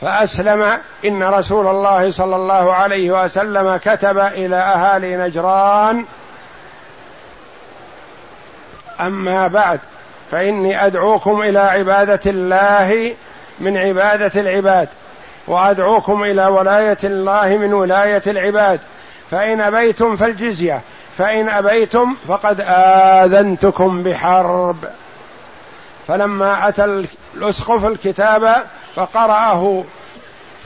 فأسلم 0.00 0.78
إن 1.04 1.22
رسول 1.22 1.66
الله 1.66 2.10
صلى 2.10 2.36
الله 2.36 2.72
عليه 2.72 3.24
وسلم 3.24 3.76
كتب 3.76 4.18
إلى 4.18 4.56
أهالي 4.56 5.16
نجران. 5.16 6.04
أما 9.00 9.48
بعد 9.48 9.80
فإني 10.30 10.86
أدعوكم 10.86 11.42
إلى 11.42 11.58
عبادة 11.58 12.20
الله 12.26 13.14
من 13.60 13.76
عبادة 13.76 14.40
العباد. 14.40 14.88
وأدعوكم 15.46 16.22
إلى 16.22 16.46
ولاية 16.46 16.98
الله 17.04 17.56
من 17.56 17.72
ولاية 17.72 18.22
العباد. 18.26 18.80
فإن 19.30 19.60
أبيتم 19.60 20.16
فالجزية 20.16 20.80
فإن 21.18 21.48
أبيتم 21.48 22.16
فقد 22.28 22.60
آذنتكم 22.68 24.02
بحرب. 24.02 24.76
فلما 26.08 26.68
أتى 26.68 27.04
الاسقف 27.36 27.84
الكتاب 27.84 28.64
فقرأه 28.94 29.84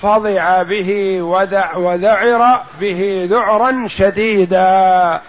فضع 0.02 0.62
به 0.62 1.22
ودع 1.22 1.76
وذعر 1.76 2.62
به 2.80 3.28
ذعرا 3.30 3.88
شديدا. 3.88 5.20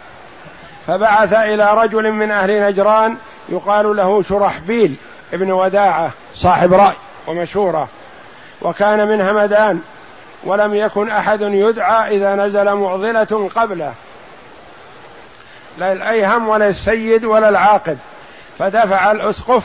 فبعث 0.87 1.33
إلى 1.33 1.73
رجل 1.73 2.11
من 2.11 2.31
أهل 2.31 2.61
نجران 2.61 3.17
يقال 3.49 3.95
له 3.95 4.23
شرحبيل 4.23 4.95
ابن 5.33 5.51
وداعة 5.51 6.11
صاحب 6.35 6.73
رأي 6.73 6.95
ومشوره 7.27 7.87
وكان 8.65 9.07
من 9.07 9.21
همدان 9.21 9.81
ولم 10.43 10.73
يكن 10.73 11.09
أحد 11.09 11.41
يدعى 11.41 12.17
إذا 12.17 12.35
نزل 12.35 12.73
معضلة 12.73 13.49
قبله 13.55 13.93
لا 15.77 15.93
الأيهم 15.93 16.49
ولا 16.49 16.67
السيد 16.69 17.25
ولا 17.25 17.49
العاقب 17.49 17.97
فدفع 18.59 19.11
الأسقف 19.11 19.63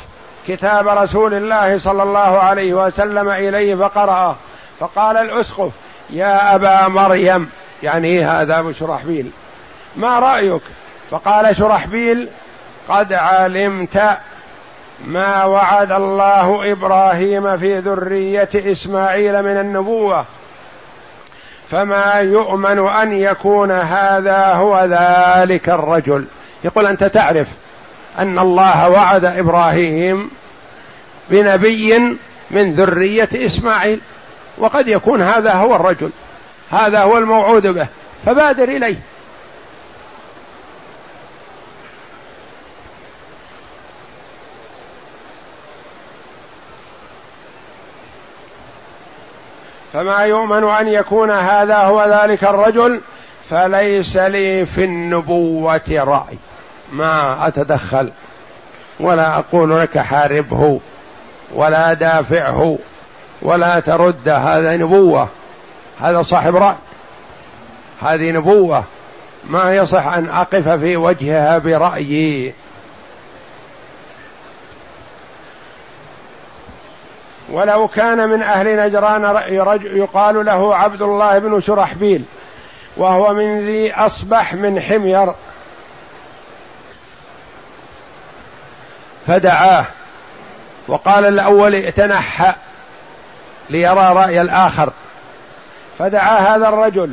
كتاب 0.49 0.89
رسول 0.89 1.35
الله 1.35 1.79
صلى 1.79 2.03
الله 2.03 2.39
عليه 2.39 2.75
وسلم 2.75 3.29
إليه 3.29 3.75
فقرأه 3.75 4.37
فقال 4.81 5.17
الأسقف 5.17 5.71
يا 6.11 6.55
أبا 6.55 6.89
مريم. 6.89 7.51
يعني 7.83 8.25
هذا 8.25 8.59
أبو 8.59 8.73
شرحبيل. 8.73 9.31
ما 9.97 10.19
رأيك؟ 10.19 10.63
فقال 11.11 11.57
شرحبيل 11.57 12.29
قد 12.89 13.13
علمت 13.13 14.19
ما 15.07 15.45
وعد 15.45 15.93
الله 15.93 16.73
إبراهيم 16.73 17.57
في 17.57 17.79
ذرية 17.79 18.49
إسماعيل 18.55 19.43
من 19.43 19.61
النبوة. 19.61 20.25
فما 21.71 22.15
يؤمن 22.15 22.89
أن 22.89 23.13
يكون 23.13 23.71
هذا 23.71 24.47
هو 24.47 24.85
ذلك 24.85 25.69
الرجل. 25.69 26.25
يقول 26.65 26.87
أنت 26.87 27.05
تعرف 27.05 27.49
أن 28.19 28.39
الله 28.39 28.89
وعد 28.89 29.25
إبراهيم 29.25 30.31
بنبي 31.31 31.99
من 32.51 32.73
ذرية 32.73 33.29
إسماعيل 33.35 34.01
وقد 34.59 34.89
يكون 34.89 35.23
هذا 35.23 35.53
هو 35.53 35.75
الرجل 35.75 36.11
هذا 36.71 37.01
هو 37.01 37.19
الموعود 37.19 37.67
به 37.67 37.89
فبادر 38.27 38.65
إليه. 38.65 38.97
فما 49.93 50.21
يؤمن 50.21 50.65
أن 50.65 50.89
يكون 50.89 51.31
هذا 51.31 51.77
هو 51.77 52.21
ذلك 52.23 52.45
الرجل؟ 52.45 53.01
فليس 53.51 54.17
لي 54.17 54.65
في 54.65 54.85
النبوة 54.85 55.81
رأي. 55.91 56.39
ما 56.93 57.47
أتدخل. 57.47 58.13
ولا 59.01 59.39
أقول 59.39 59.81
لك 59.81 59.99
حاربه 59.99 60.81
ولا 61.55 61.93
دافعه 61.93 62.79
ولا 63.43 63.81
ترد 63.81 64.29
هذا 64.29 64.77
نبوة. 64.77 65.29
هذا 66.01 66.23
صاحب 66.23 66.57
رأي. 66.57 66.77
هذه 68.03 68.31
نبوة. 68.31 68.85
ما 69.49 69.77
يصح 69.77 70.07
أن 70.07 70.29
أقف 70.29 70.69
في 70.69 70.97
وجهها 70.97 71.59
برأيي. 71.59 72.55
ولو 77.51 77.89
كان 77.89 78.29
من 78.29 78.43
أهل 78.43 78.87
نجران 78.87 79.43
يقال 79.83 80.47
له 80.47 80.77
عبد 80.77 81.03
الله 81.03 81.39
بن 81.39 81.61
شرحبيل 81.61 82.25
وهو 82.97 83.35
من 83.35 83.61
ذي 83.61 83.93
أصبح 83.95 84.55
من 84.55 84.81
حمير. 84.81 85.33
فدعاه 89.27 89.85
وقال 90.89 91.27
الأول 91.27 91.75
ائتنح 91.75 92.57
ليرى 93.71 94.13
رأي 94.13 94.41
الآخر. 94.41 94.93
فدعا 95.99 96.39
هذا 96.39 96.69
الرجل 96.69 97.13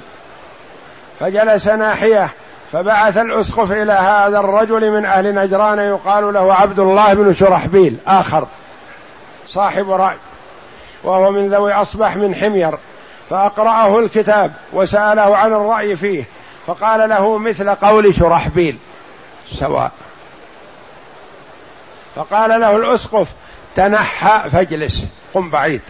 فجلس 1.19 1.67
ناحية 1.67 2.29
فبعث 2.71 3.17
الأسقف 3.17 3.71
إلى 3.71 3.93
هذا 3.93 4.39
الرجل 4.39 4.91
من 4.91 5.05
أهل 5.05 5.35
نجران 5.35 5.79
يقال 5.79 6.33
له 6.33 6.53
عبد 6.53 6.79
الله 6.79 7.13
بن 7.13 7.33
شرحبيل 7.33 7.97
آخر 8.07 8.47
صاحب 9.47 9.91
رأي. 9.91 10.17
وهو 11.07 11.31
من 11.31 11.49
ذوي 11.49 11.73
أصبح 11.73 12.15
من 12.15 12.35
حمير 12.35 12.77
فأقرأه 13.29 13.99
الكتاب 13.99 14.53
وسأله 14.73 15.37
عن 15.37 15.53
الرأي 15.53 15.95
فيه 15.95 16.23
فقال 16.65 17.09
له 17.09 17.37
مثل 17.37 17.69
قول 17.75 18.15
شرحبيل 18.15 18.77
سواء. 19.47 19.91
فقال 22.15 22.61
له 22.61 22.75
الأسقف 22.75 23.27
تنحى 23.75 24.49
فاجلس 24.49 25.07
قم 25.33 25.49
بعيد. 25.49 25.81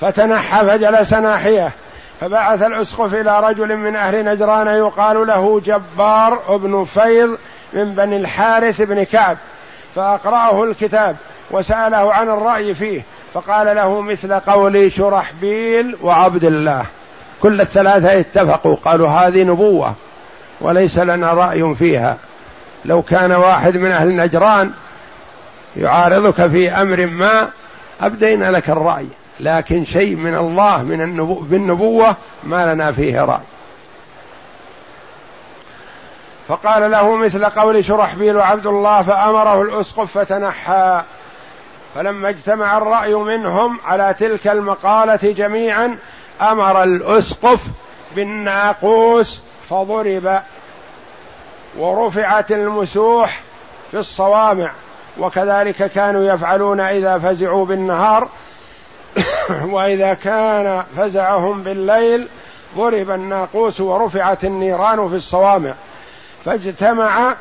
فتنحى 0.00 0.64
فجلس 0.64 1.14
ناحية 1.14 1.72
فبعث 2.20 2.62
الأسقف 2.62 3.14
إلى 3.14 3.40
رجل 3.40 3.76
من 3.76 3.96
أهل 3.96 4.24
نجران 4.24 4.66
يقال 4.66 5.26
له 5.26 5.60
جبار 5.60 6.56
بن 6.56 6.84
فيض 6.84 7.38
من 7.72 7.94
بني 7.94 8.16
الحارث 8.16 8.82
بن 8.82 9.04
كعب 9.04 9.38
فأقرأه 9.94 10.64
الكتاب 10.64 11.16
وسأله 11.50 12.12
عن 12.14 12.28
الرأي 12.28 12.74
فيه 12.74 13.02
فقال 13.34 13.76
له 13.76 14.00
مثل 14.00 14.34
قول 14.34 14.92
شرحبيل 14.92 15.96
وعبد 16.02 16.44
الله. 16.44 16.86
كل 17.42 17.60
الثلاثة 17.60 18.20
اتفقوا 18.20 18.74
قالوا 18.74 19.08
هذه 19.08 19.44
نبوة 19.44 19.94
وليس 20.60 20.98
لنا 20.98 21.32
رأي 21.32 21.74
فيها. 21.74 22.16
لو 22.84 23.02
كان 23.02 23.32
واحد 23.32 23.76
من 23.76 23.90
أهل 23.92 24.16
نجران 24.16 24.70
يعارضك 25.76 26.46
في 26.46 26.70
أمر 26.70 27.06
ما 27.06 27.50
ابدينا 28.00 28.50
لك 28.50 28.70
الرأي 28.70 29.06
لكن 29.40 29.84
شيء 29.84 30.16
من 30.16 30.34
الله 30.34 30.82
من 30.82 31.00
النبو 31.00 31.34
بالنبوة 31.34 32.16
ما 32.44 32.74
لنا 32.74 32.92
فيه 32.92 33.20
رأي. 33.20 33.44
فقال 36.48 36.90
له 36.90 37.16
مثل 37.16 37.44
قول 37.44 37.84
شرحبيل 37.84 38.36
وعبد 38.36 38.66
الله 38.66 39.02
فأمره 39.02 39.62
الأسقف 39.62 40.18
فتنحى. 40.18 41.02
فلما 41.94 42.28
اجتمع 42.28 42.78
الرأي 42.78 43.14
منهم 43.14 43.78
على 43.84 44.14
تلك 44.18 44.46
المقالة 44.46 45.32
جميعا 45.32 45.96
أمر 46.40 46.82
الأسقف 46.82 47.66
بالناقوس 48.16 49.40
فضرب 49.70 50.42
ورفعت 51.78 52.52
المسوح 52.52 53.40
في 53.90 53.98
الصوامع. 53.98 54.72
وكذلك 55.18 55.90
كانوا 55.90 56.24
يفعلون 56.24 56.80
إذا 56.80 57.18
فزعوا 57.18 57.66
بالنهار. 57.66 58.28
وإذا 59.74 60.14
كان 60.14 60.84
فزعهم 60.96 61.62
بالليل 61.62 62.28
ضرب 62.76 63.10
الناقوس 63.10 63.80
ورفعت 63.80 64.44
النيران 64.44 65.08
في 65.08 65.14
الصوامع. 65.16 65.74
فاجتمع 66.44 67.34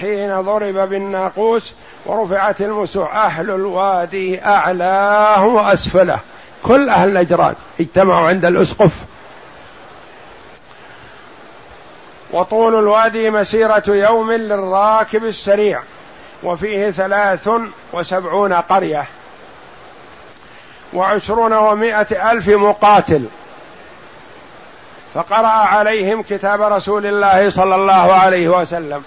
حين 0.00 0.40
ضرب 0.40 0.88
بالناقوس 0.88 1.74
ورفعت 2.06 2.60
المسوح. 2.60 3.16
أهل 3.16 3.50
الوادي 3.50 4.44
أعلاه 4.44 5.46
وأسفله. 5.46 6.18
كل 6.62 6.90
أهل 6.90 7.14
نجران 7.14 7.54
اجتمعوا 7.80 8.28
عند 8.28 8.44
الأسقف. 8.44 8.92
وطول 12.32 12.74
الوادي 12.74 13.30
مسيرة 13.30 13.82
يوم 13.88 14.32
للراكب 14.32 15.24
السريع 15.24 15.82
وفيه 16.42 16.90
ثلاث 16.90 17.50
وسبعون 17.92 18.52
قرية. 18.52 19.04
وعشرون 20.92 21.52
ومائة 21.52 22.30
ألف 22.32 22.48
مقاتل. 22.48 23.26
فقرأ 25.14 25.46
عليهم 25.46 26.22
كتاب 26.22 26.62
رسول 26.62 27.06
الله 27.06 27.50
صلى 27.50 27.74
الله 27.74 28.12
عليه 28.12 28.48
وسلم 28.48 29.02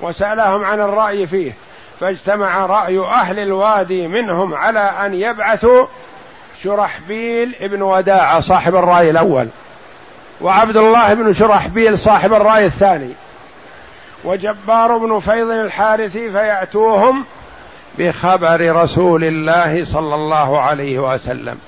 وسألهم 0.00 0.64
عن 0.64 0.80
الرأي 0.80 1.26
فيه. 1.26 1.52
فاجتمع 2.02 2.66
رأي 2.66 2.98
أهل 2.98 3.38
الوادي 3.38 4.08
منهم 4.08 4.54
على 4.54 4.78
أن 4.78 5.14
يبعثوا 5.14 5.86
شرحبيل 6.62 7.54
ابن 7.60 7.82
وداعة 7.82 8.40
صاحب 8.40 8.76
الرأي 8.76 9.10
الأول 9.10 9.48
وعبد 10.40 10.76
الله 10.76 11.14
بن 11.14 11.32
شرحبيل 11.32 11.98
صاحب 11.98 12.32
الرأي 12.32 12.66
الثاني 12.66 13.12
وجبار 14.24 14.98
بن 14.98 15.18
فيض 15.18 15.50
الحارثي 15.50 16.30
فيأتوهم 16.30 17.24
بخبر 17.98 18.76
رسول 18.76 19.24
الله 19.24 19.84
صلى 19.84 20.14
الله 20.14 20.60
عليه 20.60 20.98
وسلم. 20.98 21.58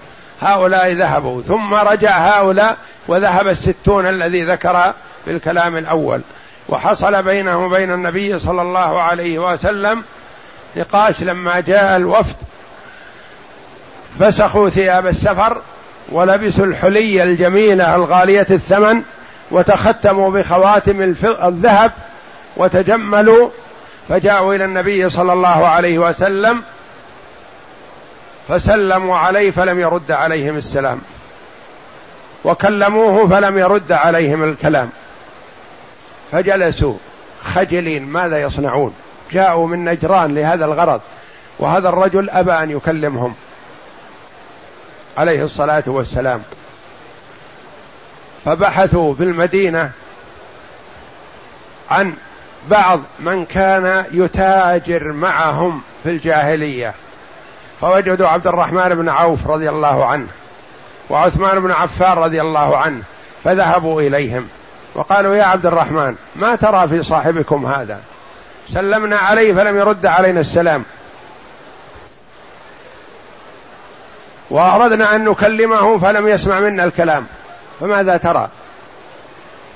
هؤلاء 0.40 0.92
ذهبوا 0.92 1.42
ثم 1.42 1.75
رجع 1.75 2.18
هؤلاء 2.18 2.77
وذهب 3.09 3.49
الستون 3.49 4.07
الذي 4.07 4.44
ذكر 4.44 4.92
في 5.25 5.31
الكلام 5.31 5.77
الأول 5.77 6.20
وحصل 6.68 7.23
بينه 7.23 7.64
وبين 7.64 7.92
النبي 7.92 8.38
صلى 8.38 8.62
الله 8.62 9.01
عليه 9.01 9.38
وسلم 9.38 10.05
نقاش 10.76 11.22
لما 11.22 11.60
جاء 11.60 11.96
الوفد 11.96 12.37
فسخوا 14.20 14.68
ثياب 14.68 15.06
السفر 15.06 15.60
ولبسوا 16.08 16.64
الحلي 16.64 17.22
الجميلة 17.22 17.94
الغالية 17.94 18.46
الثمن 18.50 19.02
وتختموا 19.50 20.30
بخواتم 20.30 21.14
الذهب 21.24 21.92
وتجملوا 22.56 23.50
فجاءوا 24.08 24.54
إلى 24.54 24.64
النبي 24.64 25.08
صلى 25.08 25.32
الله 25.32 25.66
عليه 25.66 25.98
وسلم 25.98 26.62
فسلموا 28.48 29.16
عليه 29.16 29.50
فلم 29.50 29.78
يرد 29.78 30.10
عليهم 30.10 30.56
السلام 30.56 31.00
وكلموه 32.44 33.28
فلم 33.28 33.58
يرد 33.58 33.92
عليهم 33.92 34.44
الكلام 34.44 34.90
فجلسوا 36.32 36.94
خجلين 37.42 38.06
ماذا 38.06 38.40
يصنعون 38.40 38.94
جاءوا 39.32 39.66
من 39.66 39.84
نجران 39.84 40.34
لهذا 40.34 40.64
الغرض 40.64 41.00
وهذا 41.58 41.88
الرجل 41.88 42.30
أبى 42.30 42.52
أن 42.52 42.70
يكلمهم. 42.70 43.34
عليه 45.18 45.42
الصلاة 45.42 45.82
والسلام. 45.87 46.42
فبحثوا 48.44 49.14
في 49.14 49.22
المدينة 49.22 49.90
عن 51.90 52.14
بعض 52.70 53.00
من 53.20 53.44
كان 53.44 54.04
يتاجر 54.12 55.12
معهم 55.12 55.82
في 56.02 56.10
الجاهلية. 56.10 56.94
فوجدوا 57.80 58.28
عبد 58.28 58.46
الرحمن 58.46 58.94
بن 58.94 59.08
عوف 59.08 59.46
رضي 59.46 59.68
الله 59.68 60.06
عنه 60.06 60.26
وعثمان 61.10 61.60
بن 61.60 61.70
عفان 61.70 62.12
رضي 62.12 62.40
الله 62.40 62.76
عنه 62.76 63.02
فذهبوا 63.44 64.02
إليهم. 64.02 64.48
وقالوا 64.94 65.34
يا 65.34 65.44
عبد 65.44 65.66
الرحمن 65.66 66.16
ما 66.37 66.56
ترى 66.56 66.88
في 66.88 67.02
صاحبكم 67.02 67.66
هذا؟ 67.66 68.00
سلمنا 68.74 69.16
عليه 69.16 69.54
فلم 69.54 69.76
يرد 69.76 70.06
علينا 70.06 70.40
السلام. 70.40 70.84
وأردنا 74.50 75.14
أن 75.14 75.24
نكلمه 75.24 75.98
فلم 75.98 76.28
يسمع 76.28 76.60
منا 76.60 76.84
الكلام. 76.84 77.26
فماذا 77.80 78.16
ترى؟ 78.16 78.48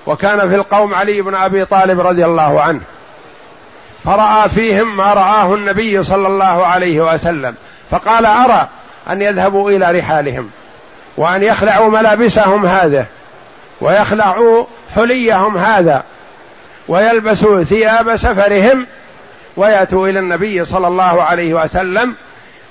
وكان 0.07 0.49
في 0.49 0.55
القوم 0.55 0.95
علي 0.95 1.23
بن 1.23 1.35
أبي 1.35 1.65
طالب 1.65 2.01
رضي 2.01 2.25
الله 2.25 2.63
عنه. 2.63 2.81
فرأى 4.05 4.49
فيهم 4.49 4.97
ما 4.97 5.15
رآه 5.15 5.55
النبي 5.55 6.05
صلى 6.05 6.27
الله 6.29 6.67
عليه 6.67 7.15
وسلم. 7.15 7.55
فقال 7.91 8.27
أرى 8.27 8.69
أن 9.11 9.23
يذهبوا 9.23 9.71
إلى 9.71 9.99
رحالهم 9.99 10.51
وأن 11.17 11.43
يخلعوا 11.43 11.91
ملابسهم 11.91 12.67
هذه 12.67 13.07
ويخلعوا 13.81 14.65
حليهم 14.95 15.59
هذا. 15.59 16.03
ويلبسوا 16.89 17.65
ثياب 17.65 18.17
سفرهم 18.17 18.87
ويأتوا 19.57 20.09
إلى 20.09 20.19
النبي 20.19 20.65
صلى 20.65 20.87
الله 20.87 21.23
عليه 21.23 21.55
وسلم 21.55 22.15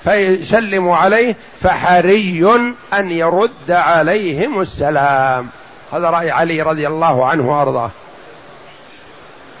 فيسلموا 0.04 0.96
عليه 0.96 1.36
فحري 1.60 2.70
أن 2.94 3.10
يرد 3.10 3.70
عليهم 3.70 4.60
السلام. 4.60 5.48
هذا 5.92 6.10
رأي 6.10 6.30
علي 6.30 6.62
رضي 6.62 6.86
الله 6.86 7.26
عنه 7.26 7.50
وأرضاه. 7.50 7.90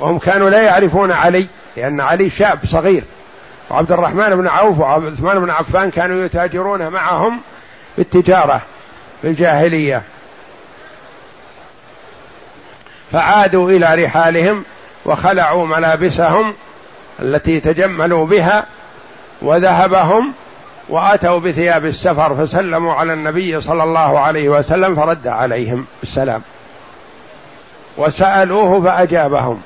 وهم 0.00 0.18
كانوا 0.18 0.50
لا 0.50 0.62
يعرفون 0.62 1.12
علي 1.12 1.46
لأن 1.76 2.00
علي 2.00 2.30
شاب 2.30 2.58
صغير. 2.64 3.02
وعبد 3.70 3.92
الرحمن 3.92 4.36
بن 4.36 4.48
عوف 4.48 4.78
وعثمان 4.78 5.40
بن 5.40 5.50
عفان 5.50 5.90
كانوا 5.90 6.24
يتاجرون 6.24 6.88
معهم 6.88 7.40
بالتجارة 7.98 8.62
في 9.22 9.28
الجاهلية 9.28 10.02
فعادوا 13.12 13.70
إلى 13.70 14.04
رحالهم 14.04 14.64
وخلعوا 15.04 15.66
ملابسهم 15.66 16.54
التي 17.20 17.60
تجملوا 17.60 18.26
بها 18.26 18.66
وذهبهم 19.42 20.32
وآتوا 20.88 21.38
بثياب 21.38 21.84
السفر 21.84 22.34
فسلموا 22.34 22.94
على 22.94 23.12
النبي 23.12 23.60
صلى 23.60 23.82
الله 23.82 24.20
عليه 24.20 24.48
وسلم 24.48 24.94
فرد 24.94 25.26
عليهم 25.26 25.86
السلام. 26.02 26.42
وسألوه 27.96 28.82
فأجابهم 28.82 29.60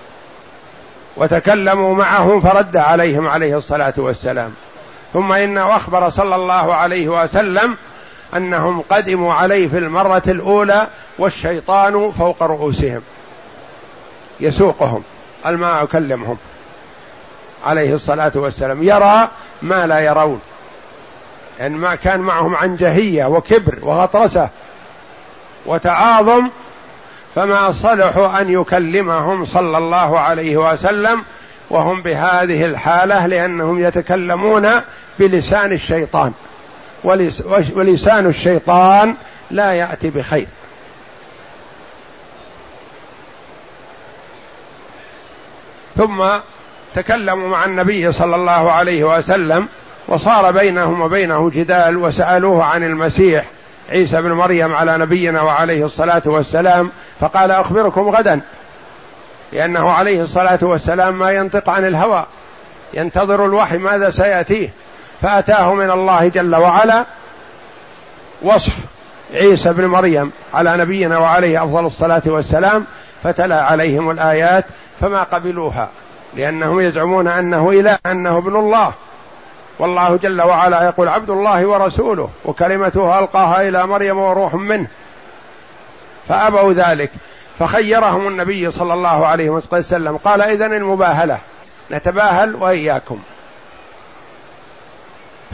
وتكلموا 1.17 1.95
معه 1.95 2.41
فرد 2.41 2.77
عليهم 2.77 3.29
عليه 3.29 3.57
الصلاة 3.57 3.95
والسلام. 3.97 4.55
ثم 5.13 5.33
انه 5.33 5.77
اخبر 5.77 6.09
صلى 6.09 6.35
الله 6.35 6.75
عليه 6.75 7.09
وسلم 7.09 7.77
أنهم 8.37 8.81
قدموا 8.81 9.35
عليه 9.35 9.69
في 9.69 9.79
المرة 9.79 10.23
الأولى 10.29 10.87
والشيطان 11.19 12.11
فوق 12.11 12.43
رؤوسهم. 12.43 13.03
يسوقهم 14.41 15.03
الماء 15.47 15.85
يكلمهم. 15.85 16.37
عليه 17.65 17.95
الصلاة 17.95 18.33
والسلام. 18.35 18.83
يرى 18.83 19.29
ما 19.63 19.87
لا 19.87 19.99
يرون. 19.99 20.41
لأن 21.59 21.73
يعني 21.73 21.83
ما 21.83 21.95
كان 21.95 22.21
معهم 22.21 22.57
عنجهية 22.57 23.25
وكبر 23.25 23.79
وغطرسة 23.83 24.49
وتعاظم 25.67 26.51
فما 27.35 27.73
صلحوا 27.73 28.41
أن 28.41 28.51
يكلمهم 28.51 29.45
صلى 29.45 29.79
الله 29.79 30.21
عليه 30.21 30.57
وسلم 30.57 31.23
وهم 31.71 32.03
بهذه 32.03 32.67
الحالة 32.67 33.27
لأنهم 33.27 33.83
يتكلمون 33.83 34.69
بلسان 35.19 35.73
الشيطان. 35.73 36.33
ولسان 37.75 38.27
الشيطان 38.27 39.15
لا 39.51 39.73
يأتي 39.73 40.11
بخير. 40.11 40.47
ثم 45.97 46.25
تكلموا 46.95 47.49
مع 47.49 47.65
النبي 47.65 48.13
صلى 48.13 48.37
الله 48.37 48.73
عليه 48.73 49.05
وسلم 49.05 49.69
وصار 50.09 50.51
بينهم 50.51 51.01
وبينه 51.01 51.51
جدال 51.51 51.97
وسألوه 51.97 52.65
عن 52.65 52.85
المسيح 52.85 53.45
عيسى 53.91 54.23
بن 54.23 54.33
مريم 54.33 54.75
على 54.75 54.99
نبينا 54.99 55.43
وعليه 55.43 55.85
الصلاة 55.85 56.23
والسلام 56.27 56.91
فقال 57.21 57.51
أخبركم 57.51 58.09
غدا 58.09 58.41
لأنه 59.53 59.91
عليه 59.91 60.23
الصلاة 60.23 60.59
والسلام 60.63 61.19
ما 61.19 61.31
ينطق 61.31 61.71
عن 61.71 61.87
الهوى 61.87 62.27
ينتظر 62.95 63.45
الوحي 63.47 63.79
ماذا 63.79 64.11
سيأتيه 64.11 64.69
فأتاه 65.23 65.75
من 65.75 65.91
الله 65.91 66.29
جل 66.29 66.57
وعلا 66.57 67.05
وصف 68.43 68.73
عيسى 69.35 69.73
بن 69.73 69.87
مريم 69.87 70.33
على 70.55 70.77
نبينا 70.77 71.19
وعليه 71.19 71.65
أفضل 71.65 71.87
الصلاة 71.87 72.23
والسلام 72.27 72.85
فتلا 73.23 73.63
عليهم 73.63 74.11
الآيات 74.11 74.65
فما 75.01 75.23
قبلوها 75.23 75.89
لأنهم 76.37 76.81
يزعمون 76.81 77.29
أنه 77.29 77.71
إله 77.71 77.99
أنه 78.07 78.39
ابن 78.39 78.57
الله. 78.57 78.93
والله 79.79 80.17
جل 80.17 80.43
وعلا 80.43 80.85
يقول 80.85 81.09
عبد 81.09 81.31
الله 81.31 81.67
ورسوله 81.67 82.31
وكلمته 82.45 83.19
ألقاها 83.19 83.69
إلى 83.69 83.87
مريم 83.87 84.19
وروح 84.19 84.55
منه. 84.55 84.87
فأبوا 86.29 86.73
ذلك 86.73 87.11
فخيرهم 87.59 88.29
النبي 88.29 88.71
صلى 88.71 88.95
الله 88.95 89.27
عليه 89.27 89.51
وسلم. 89.51 90.17
قال 90.17 90.43
إذن 90.43 90.73
المباهلة 90.73 91.39
نتباهل 91.91 92.55
وإياكم. 92.55 93.19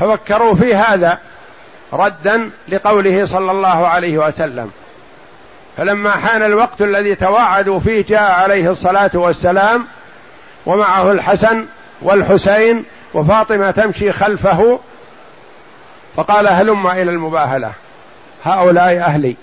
ففكروا 0.01 0.55
في 0.55 0.75
هذا 0.75 1.19
ردا 1.93 2.51
لقوله 2.69 3.27
صلى 3.27 3.51
الله 3.51 3.89
عليه 3.89 4.19
وسلم. 4.19 4.71
فلما 5.79 6.11
حان 6.11 6.43
الوقت 6.43 6.83
الذي 6.83 7.15
تواعدوا 7.15 7.79
فيه 7.79 8.05
جاء 8.05 8.33
عليه 8.33 8.71
الصلاة 8.71 9.11
والسلام 9.15 9.87
ومعه 10.67 11.13
الحسن 11.13 11.67
والحسين 12.03 12.85
وفاطمة 13.15 13.71
تمشي 13.71 14.13
خلفه 14.13 14.81
فقال 16.17 16.49
هلم 16.49 16.87
إلى 16.87 17.11
المباهلة 17.11 17.73
هؤلاء 18.45 18.99
أهلي. 18.99 19.37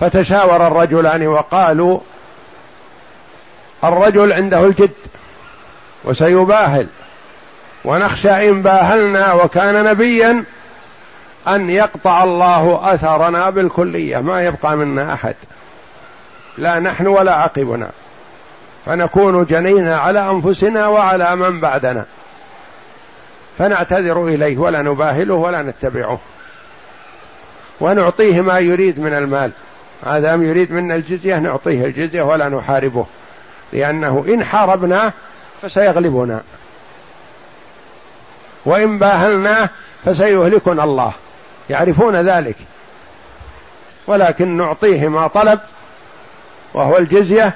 فتشاور 0.00 0.66
الرجلان 0.66 1.26
وقالوا 1.26 2.00
الرجل 3.84 4.32
عنده 4.32 4.64
الجد 4.66 4.94
وسيباهل 6.04 6.86
ونخشى 7.84 8.48
إن 8.48 8.62
باهلنا 8.62 9.32
وكان 9.32 9.84
نبيا 9.84 10.44
أن 11.48 11.70
يقطع 11.70 12.24
الله 12.24 12.94
أثرنا 12.94 13.50
بالكلية 13.50 14.18
ما 14.18 14.44
يبقى 14.44 14.76
منا 14.76 15.14
أحد. 15.14 15.34
لا 16.58 16.78
نحن 16.78 17.06
ولا 17.06 17.34
عقبنا. 17.34 17.90
فنكون 18.86 19.44
جنينا 19.44 19.98
على 19.98 20.30
أنفسنا 20.30 20.88
وعلى 20.88 21.36
من 21.36 21.60
بعدنا. 21.60 22.04
فنعتذر 23.58 24.26
إليه 24.26 24.58
ولا 24.58 24.82
نباهله 24.82 25.34
ولا 25.34 25.62
نتبعه. 25.62 26.18
ونعطيه 27.80 28.40
ما 28.40 28.58
يريد 28.58 29.00
من 29.00 29.14
المال. 29.14 29.52
هذا 30.06 30.34
يريد 30.34 30.72
منا 30.72 30.94
الجزية 30.94 31.38
نعطيه 31.38 31.84
الجزية 31.84 32.22
ولا 32.22 32.48
نحاربه. 32.48 33.06
لأنه 33.72 34.24
إن 34.28 34.44
حاربناه 34.44 35.12
فسيغلبنا. 35.62 36.42
وإن 38.64 38.98
باهلناه 38.98 39.68
فسيهلكنا 40.04 40.84
الله. 40.84 41.12
يعرفون 41.70 42.16
ذلك. 42.16 42.56
ولكن 44.06 44.56
نعطيه 44.56 45.08
ما 45.08 45.26
طلب 45.26 45.60
وهو 46.74 46.98
الجزية 46.98 47.54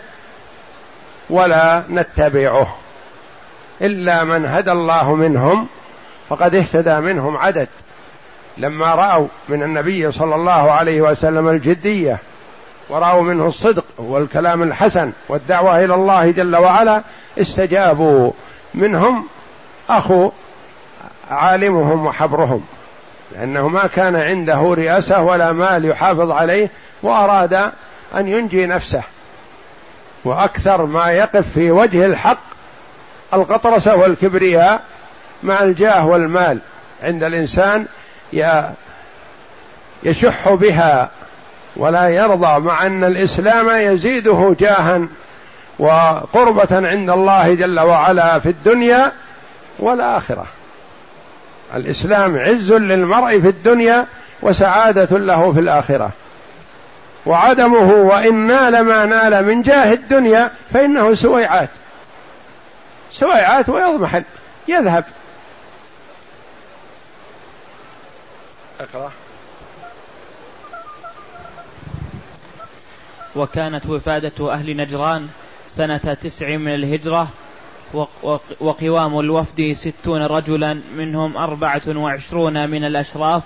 ولا 1.30 1.82
نتبعه. 1.90 2.76
إلا 3.82 4.24
من 4.24 4.46
هدى 4.46 4.72
الله 4.72 5.14
منهم 5.14 5.66
فقد 6.28 6.54
اهتدى 6.54 7.00
منهم 7.00 7.36
عدد. 7.36 7.68
لما 8.58 8.94
رأوا 8.94 9.28
من 9.48 9.62
النبي 9.62 10.12
صلى 10.12 10.34
الله 10.34 10.72
عليه 10.72 11.00
وسلم 11.00 11.48
الجدية 11.48 12.18
ورأوا 12.88 13.22
منه 13.22 13.46
الصدق 13.46 13.84
والكلام 13.98 14.62
الحسن 14.62 15.12
والدعوة 15.28 15.84
إلى 15.84 15.94
الله 15.94 16.30
جل 16.30 16.56
وعلا 16.56 17.02
استجابوا 17.40 18.32
منهم 18.74 19.26
أخو 19.88 20.30
عالمهم 21.30 22.06
وحبرهم. 22.06 22.64
لأنه 23.32 23.68
ما 23.68 23.86
كان 23.86 24.16
عنده 24.16 24.74
رئاسة 24.74 25.22
ولا 25.22 25.52
مال 25.52 25.84
يحافظ 25.84 26.30
عليه 26.30 26.70
وأراد 27.02 27.54
أن 28.14 28.28
ينجي 28.28 28.66
نفسه. 28.66 29.02
وأكثر 30.24 30.84
ما 30.84 31.10
يقف 31.10 31.52
في 31.54 31.70
وجه 31.70 32.06
الحق 32.06 32.38
القطرسة 33.34 33.96
والكبرياء 33.96 34.82
مع 35.42 35.62
الجاه 35.62 36.06
والمال. 36.06 36.58
عند 37.02 37.24
الإنسان 37.24 37.86
يشح 40.02 40.48
بها 40.48 41.10
ولا 41.76 42.08
يرضى 42.08 42.60
مع 42.60 42.86
أن 42.86 43.04
الإسلام 43.04 43.92
يزيده 43.92 44.56
جاها 44.60 45.06
وقربة 45.78 46.88
عند 46.88 47.10
الله 47.10 47.54
جل 47.54 47.80
وعلا 47.80 48.38
في 48.38 48.48
الدنيا 48.48 49.12
والآخرة. 49.78 50.46
الإسلام 51.76 52.38
عز 52.38 52.72
للمرء 52.72 53.40
في 53.40 53.48
الدنيا 53.48 54.06
وسعادة 54.42 55.18
له 55.18 55.52
في 55.52 55.60
الآخرة. 55.60 56.10
وعدمه 57.26 57.92
وإن 57.92 58.46
نال 58.46 58.80
ما 58.80 59.06
نال 59.06 59.46
من 59.46 59.62
جاه 59.62 59.92
الدنيا 59.92 60.50
فإنه 60.70 61.14
سويعات. 61.14 61.70
سويعات 63.12 63.68
ويضمحل 63.68 64.24
يذهب. 64.68 65.04
أقرأ. 68.80 69.12
وكانت 73.36 73.86
وفادة 73.86 74.52
أهل 74.52 74.76
نجران 74.76 75.28
سنة 75.68 76.16
تسع 76.22 76.56
من 76.56 76.74
الهجرة 76.74 77.28
وقوام 78.60 79.20
الوفد 79.20 79.72
ستون 79.72 80.22
رجلا 80.22 80.80
منهم 80.96 81.36
أربعة 81.36 81.82
وعشرون 81.88 82.70
من 82.70 82.84
الأشراف 82.84 83.44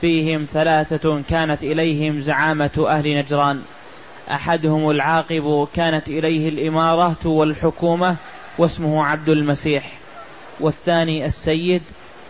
فيهم 0.00 0.44
ثلاثة 0.44 1.22
كانت 1.22 1.62
إليهم 1.62 2.20
زعامة 2.20 2.86
أهل 2.88 3.18
نجران. 3.18 3.62
أحدهم 4.30 4.90
العاقب 4.90 5.68
كانت 5.74 6.08
إليه 6.08 6.48
الإمارة 6.48 7.26
والحكومة 7.26 8.16
واسمه 8.58 9.04
عبد 9.04 9.28
المسيح. 9.28 9.92
والثاني 10.60 11.26
السيد 11.26 11.82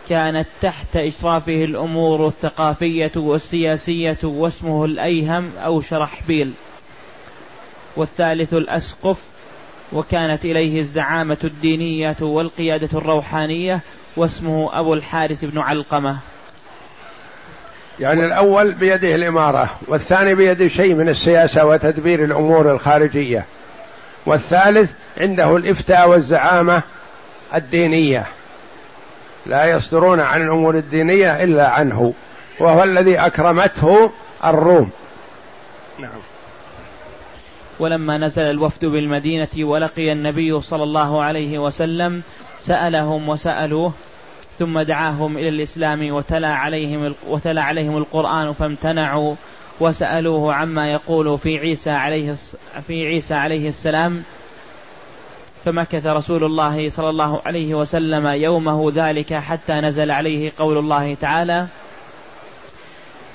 كانت 0.08 0.46
تحت 0.60 0.96
إشرافه 0.96 1.64
الأمور 1.64 2.26
الثقافية 2.26 3.12
والسياسية 3.16 4.18
واسمه 4.24 4.84
الأيهم 4.84 5.50
أو 5.56 5.80
شرحبيل. 5.80 6.52
والثالث 7.96 8.54
الأسقف 8.54 9.18
وكانت 9.92 10.44
إليه 10.44 10.80
الزعامة 10.80 11.38
الدينية 11.44 12.16
والقيادة 12.20 12.98
الروحانية 12.98 13.80
واسمه 14.16 14.80
أبو 14.80 14.94
الحارث 14.94 15.44
بن 15.44 15.58
علقمة. 15.58 16.18
يعني 18.00 18.24
الأول 18.24 18.74
بيده 18.74 19.14
الإمارة 19.14 19.70
والثاني 19.88 20.34
بيده 20.34 20.68
شيء 20.68 20.94
من 20.94 21.08
السياسة 21.08 21.64
وتدبير 21.64 22.24
الأمور 22.24 22.72
الخارجية. 22.72 23.44
والثالث 24.26 24.92
عنده 25.18 25.56
الإفتاء 25.56 26.08
والزعامة 26.08 26.82
الدينية. 27.54 28.26
لا 29.46 29.64
يصدرون 29.64 30.20
عن 30.20 30.42
الأمور 30.42 30.74
الدينية 30.74 31.44
إلا 31.44 31.68
عنه 31.68 32.14
وهو 32.60 32.84
الذي 32.84 33.18
أكرمته 33.18 34.10
الروم. 34.44 34.90
نعم. 35.98 36.27
ولما 37.80 38.18
نزل 38.18 38.42
الوفد 38.42 38.84
بالمدينة 38.84 39.48
ولقي 39.58 40.12
النبي 40.12 40.60
صلى 40.60 40.82
الله 40.82 41.22
عليه 41.22 41.58
وسلم 41.58 42.22
سألهم 42.58 43.28
وسألوه 43.28 43.92
ثم 44.58 44.80
دعاهم 44.80 45.38
إلى 45.38 45.48
الإسلام 45.48 46.12
وتلا 46.12 46.48
عليهم 46.48 47.14
وتلا 47.28 47.62
عليهم 47.62 47.96
القرآن 47.96 48.52
فامتنعوا 48.52 49.34
وسألوه 49.80 50.54
عما 50.54 50.92
يقول 50.92 51.38
في 51.38 51.58
عيسى 51.58 51.90
عليه 51.90 52.32
في 52.80 53.06
عيسى 53.06 53.34
عليه 53.34 53.68
السلام. 53.68 54.22
فمكث 55.64 56.06
رسول 56.06 56.44
الله 56.44 56.88
صلى 56.88 57.10
الله 57.10 57.40
عليه 57.46 57.74
وسلم 57.74 58.26
يومه 58.26 58.92
ذلك 58.94 59.34
حتى 59.34 59.72
نزل 59.72 60.10
عليه 60.10 60.52
قول 60.58 60.78
الله 60.78 61.14
تعالى 61.14 61.66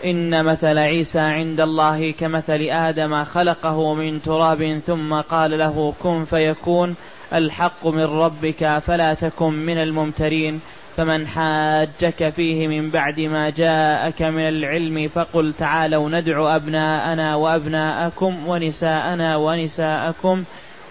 إن 0.06 0.46
مثل 0.46 0.78
عيسى 0.78 1.20
عند 1.20 1.62
الله 1.62 2.12
كمثل 2.12 2.60
آدم 2.62 3.24
خلقه 3.24 3.94
من 3.94 4.22
تراب 4.22 4.78
ثم 4.78 5.22
قال 5.22 5.58
له 5.58 5.94
كن 6.04 6.24
فيكون 6.24 6.96
الحق 7.34 7.88
من 7.88 8.04
ربك 8.04 8.78
فلا 8.78 9.14
تكن 9.14 9.54
من 9.54 9.78
الممترين 9.78 10.62
فمن 10.96 11.28
حاجك 11.28 12.30
فيه 12.30 12.68
من 12.68 12.90
بعد 12.90 13.20
ما 13.20 13.50
جاءك 13.50 14.22
من 14.22 14.48
العلم 14.48 15.08
فقل 15.08 15.54
تعالوا 15.54 16.10
ندعو 16.10 16.48
أبناءنا 16.48 17.36
وأبناءكم 17.36 18.48
ونساءنا 18.48 19.36
ونساءكم 19.36 20.44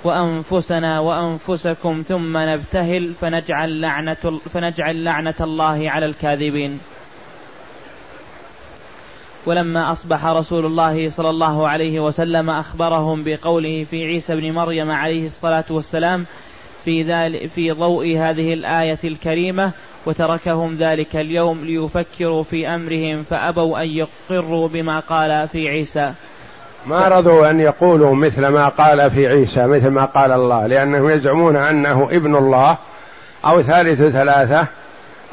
وأنفسنا 0.05 1.01
وأنفسكم 1.01 2.01
ثم 2.01 2.37
نبتهل 2.37 3.15
فنجعل 3.15 3.81
لعنة, 3.81 4.41
فنجعل 4.55 5.05
لعنة 5.05 5.35
الله 5.41 5.91
على 5.91 6.07
الكاذبين 6.07 6.81
ولما 9.47 9.93
أصبح 9.93 10.27
رسول 10.27 10.67
الله 10.67 11.11
صلى 11.11 11.31
الله 11.31 11.69
عليه 11.69 12.01
وسلم 12.01 12.51
أخبرهم 12.51 13.23
بقوله 13.25 13.85
في 13.85 13.97
عيسى 14.05 14.35
بن 14.35 14.53
مريم 14.53 14.91
عليه 14.91 15.27
الصلاة 15.27 15.65
والسلام 15.71 16.27
في, 16.85 17.03
ذلك 17.03 17.47
في 17.47 17.71
ضوء 17.71 18.17
هذه 18.19 18.53
الآية 18.53 18.99
الكريمة 19.05 19.71
وتركهم 20.07 20.75
ذلك 20.75 21.17
اليوم 21.17 21.65
ليفكروا 21.65 22.43
في 22.43 22.69
أمرهم 22.69 23.23
فأبوا 23.23 23.79
أن 23.83 23.89
يقروا 23.89 24.69
بما 24.69 25.01
قال 25.01 25.49
في 25.49 25.69
عيسى. 25.69 26.13
ما 26.87 27.09
رضوا 27.09 27.51
أن 27.51 27.61
يقولوا 27.61 28.15
مثل 28.15 28.47
ما 28.47 28.69
قال 28.69 29.11
في 29.11 29.27
عيسى 29.27 29.67
مثل 29.67 29.89
ما 29.89 30.05
قال 30.05 30.33
الله 30.33 30.67
لأنهم 30.67 31.09
يزعمون 31.09 31.57
أنه 31.57 32.09
ابن 32.13 32.37
الله 32.37 32.77
أو 33.45 33.63
ثالث 33.63 34.03
ثلاثة 34.03 34.67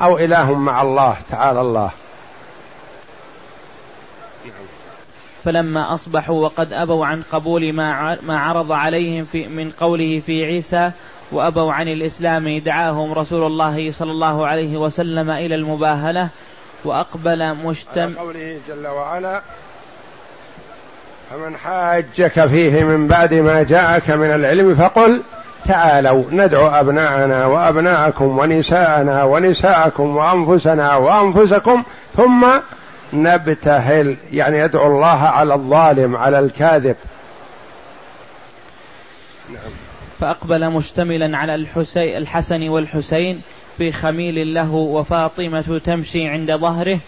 أو 0.01 0.17
إله 0.17 0.53
مع 0.53 0.81
الله 0.81 1.17
تعالى 1.29 1.61
الله. 1.61 1.91
فلما 5.43 5.93
أصبحوا 5.93 6.43
وقد 6.43 6.73
أبوا 6.73 7.05
عن 7.05 7.21
قبول 7.31 7.73
ما 7.73 8.39
عرض 8.39 8.71
عليهم 8.71 9.23
في 9.23 9.47
من 9.47 9.71
قوله 9.71 10.19
في 10.25 10.45
عيسى 10.45 10.91
وأبوا 11.31 11.73
عن 11.73 11.87
الإسلام 11.87 12.57
دعاهم 12.57 13.13
رسول 13.13 13.43
الله 13.43 13.91
صلى 13.91 14.11
الله 14.11 14.47
عليه 14.47 14.77
وسلم 14.77 15.29
إلى 15.29 15.55
المباهلة 15.55 16.29
وأقبل 16.85 17.55
مجتمع 17.55 18.21
قوله 18.21 18.57
جل 18.67 18.87
وعلا 18.87 19.41
فمن 21.29 21.55
حاجك 21.57 22.47
فيه 22.47 22.83
من 22.83 23.07
بعد 23.07 23.33
ما 23.33 23.63
جاءك 23.63 24.09
من 24.09 24.31
العلم 24.31 24.75
فقل 24.75 25.23
تعالوا 25.65 26.23
ندعو 26.31 26.67
أبناءنا 26.67 27.45
وأبناءكم 27.45 28.37
ونساءنا 28.37 29.23
ونساءكم 29.23 30.17
وأنفسنا 30.17 30.95
وأنفسكم 30.95 31.83
ثم 32.17 32.45
نبتهل 33.13 34.17
يعني 34.31 34.59
يدعو 34.59 34.87
الله 34.87 35.07
على 35.07 35.53
الظالم 35.53 36.15
على 36.15 36.39
الكاذب. 36.39 36.95
نعم. 39.49 39.71
فأقبل 40.19 40.69
مشتملا 40.69 41.37
على 41.37 41.55
الحسين 41.55 42.17
الحسن 42.17 42.69
والحسين 42.69 43.41
في 43.77 43.91
خميل 43.91 44.53
له 44.53 44.73
وفاطمة 44.73 45.81
تمشي 45.85 46.27
عند 46.27 46.55
ظهره 46.55 46.99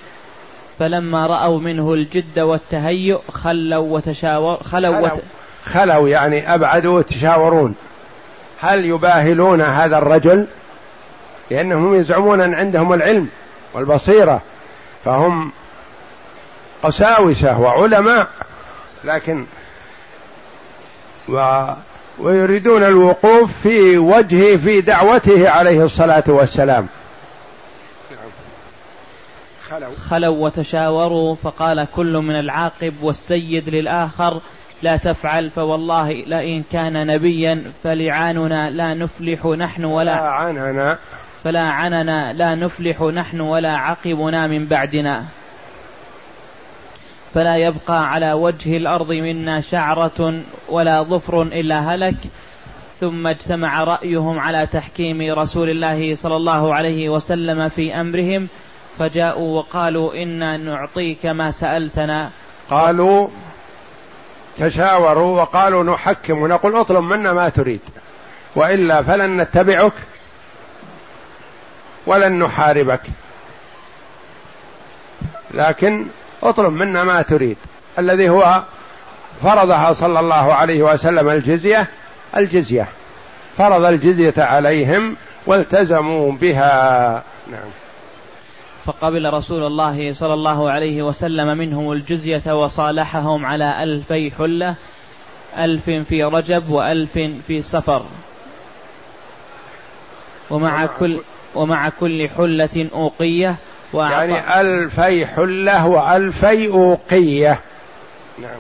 فلما 0.80 1.28
رأوا 1.28 1.60
منه 1.60 1.93
الجد 1.93 2.39
والتهيؤ 2.39 3.22
خلوا 3.32 3.88
وتشاور 3.88 4.58
خلوا, 4.64 4.95
خلوا, 4.95 5.12
وت... 5.12 5.22
خلوا 5.64 6.10
يعني 6.10 6.54
أبعدوا 6.54 6.97
وتشاورون. 6.97 7.76
هل 8.60 8.86
يباهلون 8.86 9.62
هذا 9.62 9.97
الرجل؟ 9.97 10.47
لأنهم 11.52 11.95
يزعمون 11.95 12.41
أن 12.41 12.54
عندهم 12.54 12.93
العلم 12.93 13.28
والبصيرة 13.74 14.41
فهم 15.06 15.52
قساوسة 16.84 17.59
وعلماء 17.59 18.27
لكن 19.03 19.45
و 21.29 21.65
ويريدون 22.19 22.84
الوقوف 22.84 23.51
في 23.63 23.97
وجهه 23.97 24.57
في 24.57 24.82
دعوته 24.82 25.49
عليه 25.49 25.84
الصلاة 25.84 26.23
والسلام. 26.27 26.88
خلوا. 29.69 29.89
خلوا 30.09 30.45
وتشاوروا 30.45 31.36
فقال 31.36 31.88
كل 31.95 32.17
من 32.17 32.39
العاقب 32.39 32.93
والسيد 33.01 33.69
للآخر 33.69 34.41
لا 34.82 34.97
تفعل 34.97 35.49
فوالله 35.49 36.11
لئن 36.11 36.63
كان 36.71 37.07
نبيا 37.07 37.63
فلعاننا 37.84 38.69
لا 38.69 38.93
نفلح 38.93 39.45
نحن 39.45 39.86
ولا 39.86 40.13
عننا. 40.13 40.97
فلا 41.43 41.63
عننا 41.63 42.34
لا 42.34 42.55
نفلح 42.55 43.01
نحن 43.01 43.39
ولا 43.39 43.77
عقبنا 43.77 44.47
من 44.47 44.65
بعدنا. 44.65 45.25
فلا 47.34 47.55
يبقى 47.55 48.11
على 48.11 48.34
وجه 48.34 48.77
الأرض 48.77 49.11
منا 49.11 49.61
شعرة 49.61 50.41
ولا 50.69 51.03
ظفر 51.03 51.41
إلا 51.41 51.79
هلك. 51.79 52.15
ثم 52.99 53.27
اجتمع 53.27 53.84
رأيهم 53.84 54.39
على 54.39 54.67
تحكيم 54.67 55.39
رسول 55.39 55.69
الله 55.69 56.15
صلى 56.15 56.36
الله 56.36 56.73
عليه 56.73 57.09
وسلم 57.09 57.69
في 57.69 57.93
أمرهم 57.93 58.47
فجاءوا 58.99 59.59
وقالوا 59.59 60.13
إنا 60.13 60.57
نعطيك 60.57 61.25
ما 61.25 61.51
سألتنا. 61.51 62.29
قالوا 62.69 63.27
تشاوروا 64.57 65.41
وقالوا 65.41 65.84
نحكم 65.84 66.38
ونقول 66.38 66.75
اطلب 66.75 67.03
منا 67.03 67.34
ما 67.34 67.49
تريد 67.49 67.82
وإلا 68.55 69.01
فلن 69.01 69.41
نتبعك 69.41 69.93
ولن 72.05 72.39
نحاربك. 72.39 73.01
لكن 75.53 76.05
اطلب 76.44 76.74
منا 76.74 77.04
ما 77.04 77.22
تريد. 77.22 77.58
الذي 78.00 78.30
هو 78.30 78.64
فرضها 79.42 79.94
صلى 79.94 80.20
الله 80.20 80.54
عليه 80.54 80.84
وسلم 80.84 81.30
الجزية 81.30 81.88
الجزية. 82.38 82.88
فرض 83.58 83.86
الجزية 83.86 84.34
عليهم 84.38 85.16
والتزموا 85.48 86.32
بها. 86.32 87.24
نعم. 87.52 87.70
فقبل 88.86 89.34
رسول 89.34 89.64
الله 89.64 90.14
صلى 90.14 90.34
الله 90.34 90.72
عليه 90.72 91.04
وسلم 91.04 91.58
منهم 91.58 91.92
الجزية 91.92 92.54
وصالحهم 92.54 93.46
على 93.46 93.84
ألفي 93.84 94.32
حلة 94.32 94.76
ألف 95.58 95.89
في 95.89 96.24
رجب 96.24 96.70
وألف 96.70 97.20
في 97.48 97.62
سفر 97.62 98.06
ومع 100.50 100.86
كل 100.86 101.22
ومع 101.56 101.89
كل 101.89 102.30
حلة 102.30 102.89
أوقية 102.94 103.58
يعني 103.94 104.62
ألفي 104.62 105.26
حلة 105.26 105.88
وألفي 105.88 106.68
أوقية. 106.68 107.60
نعم. 108.42 108.60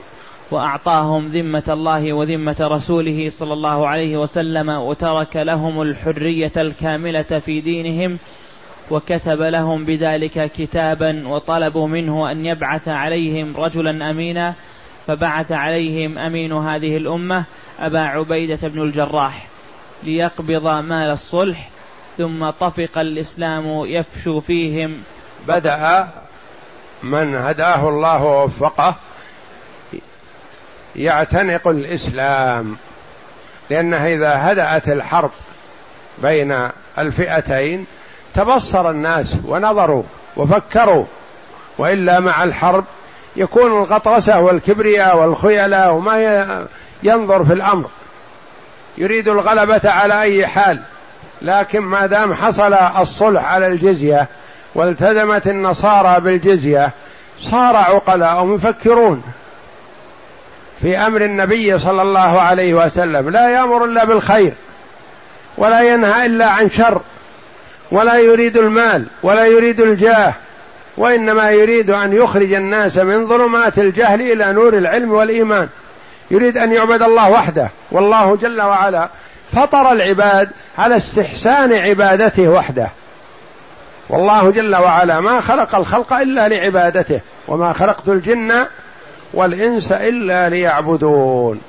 وأعطاهم 0.51 1.27
ذمة 1.27 1.63
الله 1.69 2.13
وذمة 2.13 2.55
رسوله 2.61 3.29
صلى 3.29 3.53
الله 3.53 3.87
عليه 3.87 4.17
وسلم 4.17 4.69
وترك 4.69 5.35
لهم 5.35 5.81
الحرية 5.81 6.51
الكاملة 6.57 7.21
في 7.21 7.61
دينهم 7.61 8.17
وكتب 8.91 9.41
لهم 9.41 9.85
بذلك 9.85 10.51
كتابا 10.51 11.27
وطلبوا 11.27 11.87
منه 11.87 12.31
أن 12.31 12.45
يبعث 12.45 12.87
عليهم 12.87 13.57
رجلا 13.57 14.11
أمينا 14.11 14.53
فبعث 15.07 15.51
عليهم 15.51 16.17
أمين 16.17 16.53
هذه 16.53 16.97
الأمة 16.97 17.43
أبا 17.79 17.99
عبيدة 17.99 18.67
بن 18.67 18.81
الجراح 18.81 19.47
ليقبض 20.03 20.67
مال 20.67 21.09
الصلح 21.09 21.69
ثم 22.17 22.49
طفق 22.49 22.97
الإسلام 22.97 23.85
يفشو 23.85 24.39
فيهم 24.39 24.97
بدأ 25.47 26.07
من 27.03 27.35
هداه 27.35 27.89
الله 27.89 28.23
ووفقه 28.23 28.95
يعتنق 30.95 31.67
الإسلام 31.67 32.77
لأنها 33.69 34.07
إذا 34.07 34.51
هدأت 34.51 34.89
الحرب 34.89 35.31
بين 36.17 36.69
الفئتين 36.97 37.85
تبصر 38.35 38.89
الناس 38.89 39.35
ونظروا 39.45 40.03
وفكروا 40.37 41.05
وإلا 41.77 42.19
مع 42.19 42.43
الحرب 42.43 42.85
يكون 43.35 43.71
الغطرسة 43.71 44.39
والكبرياء 44.39 45.17
والخيلاء 45.17 45.93
وما 45.93 46.67
ينظر 47.03 47.43
في 47.43 47.53
الأمر. 47.53 47.89
يريد 48.97 49.27
الغلبة 49.27 49.81
على 49.91 50.21
أي 50.21 50.47
حال 50.47 50.81
لكن 51.41 51.79
ما 51.79 52.05
دام 52.05 52.33
حصل 52.33 52.73
الصلح 52.73 53.45
على 53.45 53.67
الجزية 53.67 54.27
والتزمت 54.75 55.47
النصارى 55.47 56.21
بالجزية 56.21 56.91
صار 57.39 57.75
عقلاء 57.75 58.55
يفكرون 58.55 59.23
في 60.81 60.97
أمر 60.97 61.21
النبي 61.21 61.79
صلى 61.79 62.01
الله 62.01 62.41
عليه 62.41 62.73
وسلم 62.73 63.29
لا 63.29 63.49
يأمر 63.49 63.85
إلا 63.85 64.05
بالخير 64.05 64.53
ولا 65.57 65.81
ينهى 65.81 66.25
إلا 66.25 66.49
عن 66.49 66.69
شر 66.69 67.01
ولا 67.91 68.17
يريد 68.19 68.57
المال 68.57 69.05
ولا 69.23 69.45
يريد 69.45 69.79
الجاه 69.79 70.33
وإنما 70.97 71.51
يريد 71.51 71.89
أن 71.89 72.13
يخرج 72.13 72.53
الناس 72.53 72.97
من 72.97 73.27
ظلمات 73.27 73.79
الجهل 73.79 74.21
إلى 74.21 74.53
نور 74.53 74.77
العلم 74.77 75.11
والإيمان. 75.11 75.69
يريد 76.31 76.57
أن 76.57 76.71
يعبد 76.73 77.01
الله 77.01 77.29
وحده 77.29 77.69
والله 77.91 78.35
جل 78.35 78.61
وعلا 78.61 79.09
فطر 79.53 79.91
العباد 79.91 80.49
على 80.77 80.97
استحسان 80.97 81.73
عبادته 81.73 82.47
وحده. 82.47 82.87
والله 84.11 84.51
جل 84.51 84.75
وعلا 84.75 85.19
ما 85.19 85.41
خلق 85.41 85.75
الخلق 85.75 86.13
إلا 86.13 86.47
لعبادته 86.47 87.19
وما 87.47 87.73
خلقت 87.73 88.09
الجن 88.09 88.65
والإنس 89.33 89.91
إلا 89.91 90.49
ليعبدون. 90.49 91.61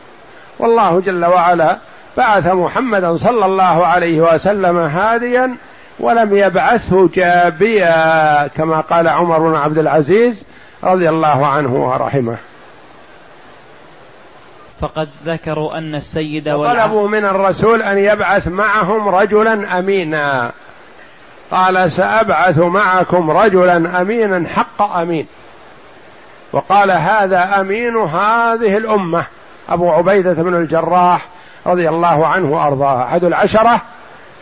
والله 0.59 1.01
جل 1.01 1.25
وعلا 1.25 1.79
بعث 2.17 2.47
محمدا 2.47 3.17
صلى 3.17 3.47
الله 3.47 3.87
عليه 3.87 4.21
وسلم 4.21 4.79
هاديا 4.79 5.55
ولم 6.01 6.37
يبعثه 6.37 7.09
جابيا 7.09 8.47
كما 8.47 8.81
قال 8.81 9.09
عمر 9.09 9.39
بن 9.39 9.57
عبد 9.57 9.79
العزيز 9.79 10.45
رضي 10.85 11.09
الله 11.09 11.47
عنه 11.47 11.75
ورحمه. 11.75 12.37
فقد 14.81 15.09
ذكروا 15.27 15.79
أن 15.79 15.95
السيد 15.95 16.45
طلبوا 16.45 17.09
من 17.09 17.25
الرسول 17.25 17.83
أن 17.83 17.99
يبعث 17.99 18.49
معهم 18.49 19.09
رجلا 19.09 19.79
أمينا. 19.79 20.53
قال 21.53 21.93
سأبعث 21.93 22.59
معكم 22.59 23.31
رجلا 23.31 24.01
أمينا 24.01 24.49
حق 24.49 24.83
أمين. 24.83 25.27
وقال 26.53 26.91
هذا 26.91 27.61
أمين 27.61 27.97
هذه 27.97 28.77
الأمة. 28.77 29.27
أبو 29.69 29.91
عبيدة 29.91 30.33
بن 30.33 30.55
الجراح 30.55 31.29
رضي 31.67 31.89
الله 31.89 32.27
عنه 32.27 32.51
وأرضاه. 32.51 33.05
أحد 33.05 33.25
العشرة 33.25 33.83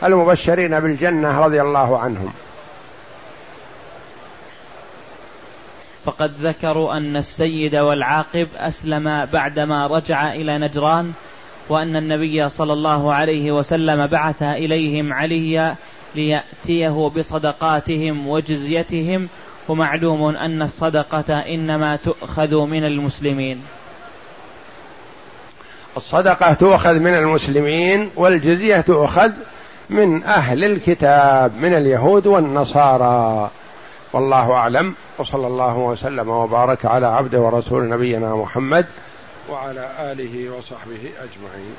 المبشرين 0.05 0.81
بالجنة 0.81 1.41
رضي 1.41 1.63
الله 1.63 1.99
عنهم. 1.99 2.33
فقد 6.05 6.31
ذكروا 6.31 6.97
أن 6.97 7.17
السيد 7.17 7.77
والعاقب 7.77 8.49
أسلم 8.57 9.25
بعدما 9.25 9.87
رجع 9.87 10.33
إلى 10.33 10.59
نجران 10.59 11.13
وأن 11.69 11.97
النبي 11.97 12.49
صلى 12.49 12.73
الله 12.73 13.15
عليه 13.15 13.53
وسلم 13.53 14.07
بعث 14.07 14.43
إليهم 14.43 15.13
عليا 15.13 15.77
ليأتيه 16.15 17.09
بصدقاتهم 17.09 18.29
وجزيتهم 18.29 19.29
ومعلوم 19.69 20.37
أن 20.37 20.63
الصدقة 20.63 21.39
إنما 21.39 21.97
تؤخذ 21.97 22.57
من 22.57 22.85
المسلمين. 22.85 23.63
الصدقة 25.97 26.53
تؤخذ 26.53 26.99
من 26.99 27.15
المسلمين 27.15 28.11
والجزية 28.17 28.81
تؤخذ 28.81 29.31
من 29.91 30.23
أهل 30.23 30.65
الكتاب 30.65 31.53
من 31.57 31.75
اليهود 31.75 32.27
والنصارى. 32.27 33.51
والله 34.13 34.53
أعلم 34.53 34.95
وصلى 35.19 35.47
الله 35.47 35.79
وسلم 35.79 36.29
وبارك 36.29 36.87
على 36.87 37.07
عبده 37.07 37.41
ورسول 37.41 37.89
نبينا 37.89 38.35
محمد 38.35 38.87
وعلى 39.51 39.91
آله 40.01 40.51
وصحبه 40.59 41.11
أجمعين. 41.19 41.75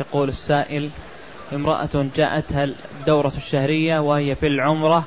يقول 0.00 0.28
السائل 0.28 0.90
امرأة 1.52 2.06
جاءتها 2.16 2.64
الدورة 3.00 3.32
الشهرية 3.36 3.98
وهي 3.98 4.34
في 4.34 4.46
العمرة 4.46 5.04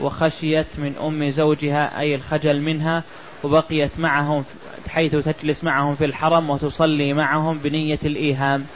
وخشيت 0.00 0.66
من 0.78 0.94
أم 0.96 1.28
زوجها 1.28 2.00
أي 2.00 2.14
الخجل 2.14 2.60
منها 2.60 3.02
وبقيت 3.44 3.98
معهم 3.98 4.44
حيث 4.88 5.16
تجلس 5.16 5.64
معهم 5.64 5.94
في 5.94 6.04
الحرم 6.04 6.50
وتصلي 6.50 7.12
معهم 7.12 7.58
بنية 7.58 7.98
الإيهام. 8.04 8.66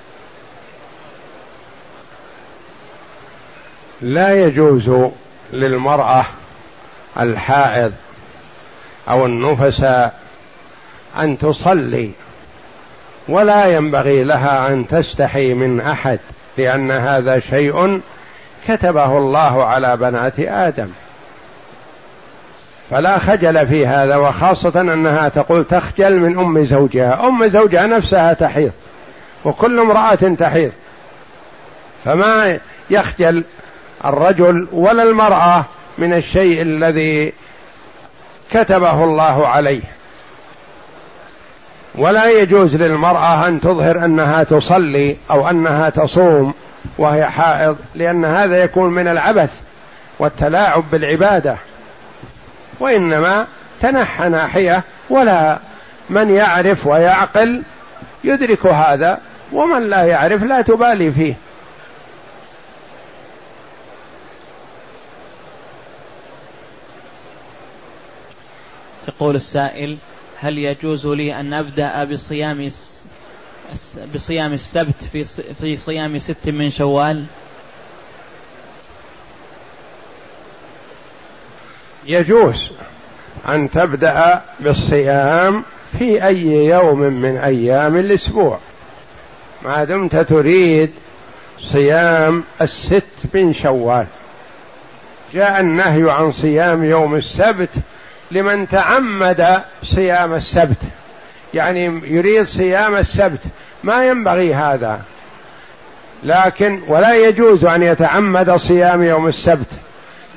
لا 4.03 4.47
يجوز 4.47 5.11
للمرأة 5.53 6.25
الحائض 7.21 7.93
أو 9.09 9.27
النفساء 9.27 10.21
أن 11.19 11.39
تصلي 11.39 12.11
ولا 13.29 13.67
ينبغي 13.67 14.25
لها 14.25 14.69
أن 14.69 14.87
تستحي 14.87 15.55
من 15.55 15.81
أحد 15.81 16.19
لأن 16.59 16.91
هذا 16.91 17.39
شيء 17.39 18.01
كتبه 18.69 19.19
الله 19.19 19.65
على 19.65 19.97
بنات 19.97 20.41
آدم. 20.41 20.89
فلا 22.91 23.19
خجل 23.19 23.67
في 23.67 23.87
هذا 23.87 24.17
وخاصة 24.17 24.81
أنها 24.81 25.29
تقول 25.29 25.65
تخجل 25.65 26.17
من 26.17 26.39
أم 26.39 26.65
زوجها. 26.65 27.29
أم 27.29 27.47
زوجها 27.47 27.87
نفسها 27.87 28.33
تحيض 28.33 28.73
وكل 29.45 29.79
امرأة 29.79 30.35
تحيض. 30.39 30.73
فما 32.05 32.59
يخجل 32.91 33.45
الرجل 34.05 34.69
ولا 34.73 35.03
المرأة 35.03 35.65
من 35.99 36.13
الشيء 36.13 36.63
الذي 36.63 37.33
كتبه 38.51 39.05
الله 39.05 39.49
عليه. 39.49 39.96
ولا 41.97 42.31
يجوز 42.31 42.77
للمرأة 42.77 43.49
أن 43.49 43.61
تظهر 43.61 44.05
أنها 44.05 44.43
تصلي 44.43 45.17
أو 45.31 45.49
أنها 45.51 45.91
تصوم 45.91 46.55
وهي 46.99 47.27
حائض 47.27 47.77
لأن 47.95 48.25
هذا 48.25 48.63
يكون 48.65 48.91
من 48.91 49.09
العبث 49.09 49.61
والتلاعب 50.19 50.85
بالعبادة. 50.93 51.57
وإنما 52.81 53.47
تنحى 53.81 54.29
ناحية 54.29 54.85
ولا 55.11 55.59
من 56.11 56.31
يعرف 56.31 56.87
ويعقل 56.87 57.63
يدرك 58.25 58.67
هذا 58.67 59.19
ومن 59.53 59.83
لا 59.83 60.03
يعرف 60.03 60.43
لا 60.43 60.63
تبالي 60.63 61.11
فيه. 61.11 61.35
يقول 69.09 69.37
السائل 69.37 69.99
هل 70.39 70.59
يجوز 70.59 71.07
لي 71.07 71.41
أن 71.41 71.55
أبدأ 71.55 72.05
بصيام 72.05 72.69
بصيام 74.15 74.53
السبت 74.53 75.05
في 75.13 75.25
في 75.55 75.77
صيام 75.77 76.19
ست 76.19 76.49
من 76.49 76.71
شوال؟ 76.71 77.25
يجوز 82.07 82.73
أن 83.49 83.71
تبدأ 83.71 84.43
بالصيام 84.61 85.65
في 85.99 86.27
أي 86.27 86.47
يوم 86.47 86.99
من 86.99 87.37
أيام 87.37 87.97
الأسبوع 87.97 88.59
ما 89.63 89.85
دمت 89.85 90.17
تريد 90.17 90.91
صيام 91.59 92.45
الست 92.61 93.05
من 93.35 93.53
شوال 93.53 94.07
جاء 95.35 95.61
النهي 95.61 96.11
عن 96.11 96.31
صيام 96.31 96.85
يوم 96.85 97.15
السبت 97.15 97.71
لمن 98.31 98.69
تعمد 98.69 99.63
صيام 99.83 100.35
السبت. 100.35 100.79
يعني 101.55 102.01
يريد 102.05 102.43
صيام 102.43 102.97
السبت. 102.97 103.41
ما 103.85 104.07
ينبغي 104.07 104.55
هذا. 104.55 105.01
لكن 106.25 106.81
ولا 106.89 107.15
يجوز 107.15 107.65
أن 107.65 107.83
يتعمد 107.83 108.57
صيام 108.57 109.03
يوم 109.03 109.27
السبت. 109.27 109.71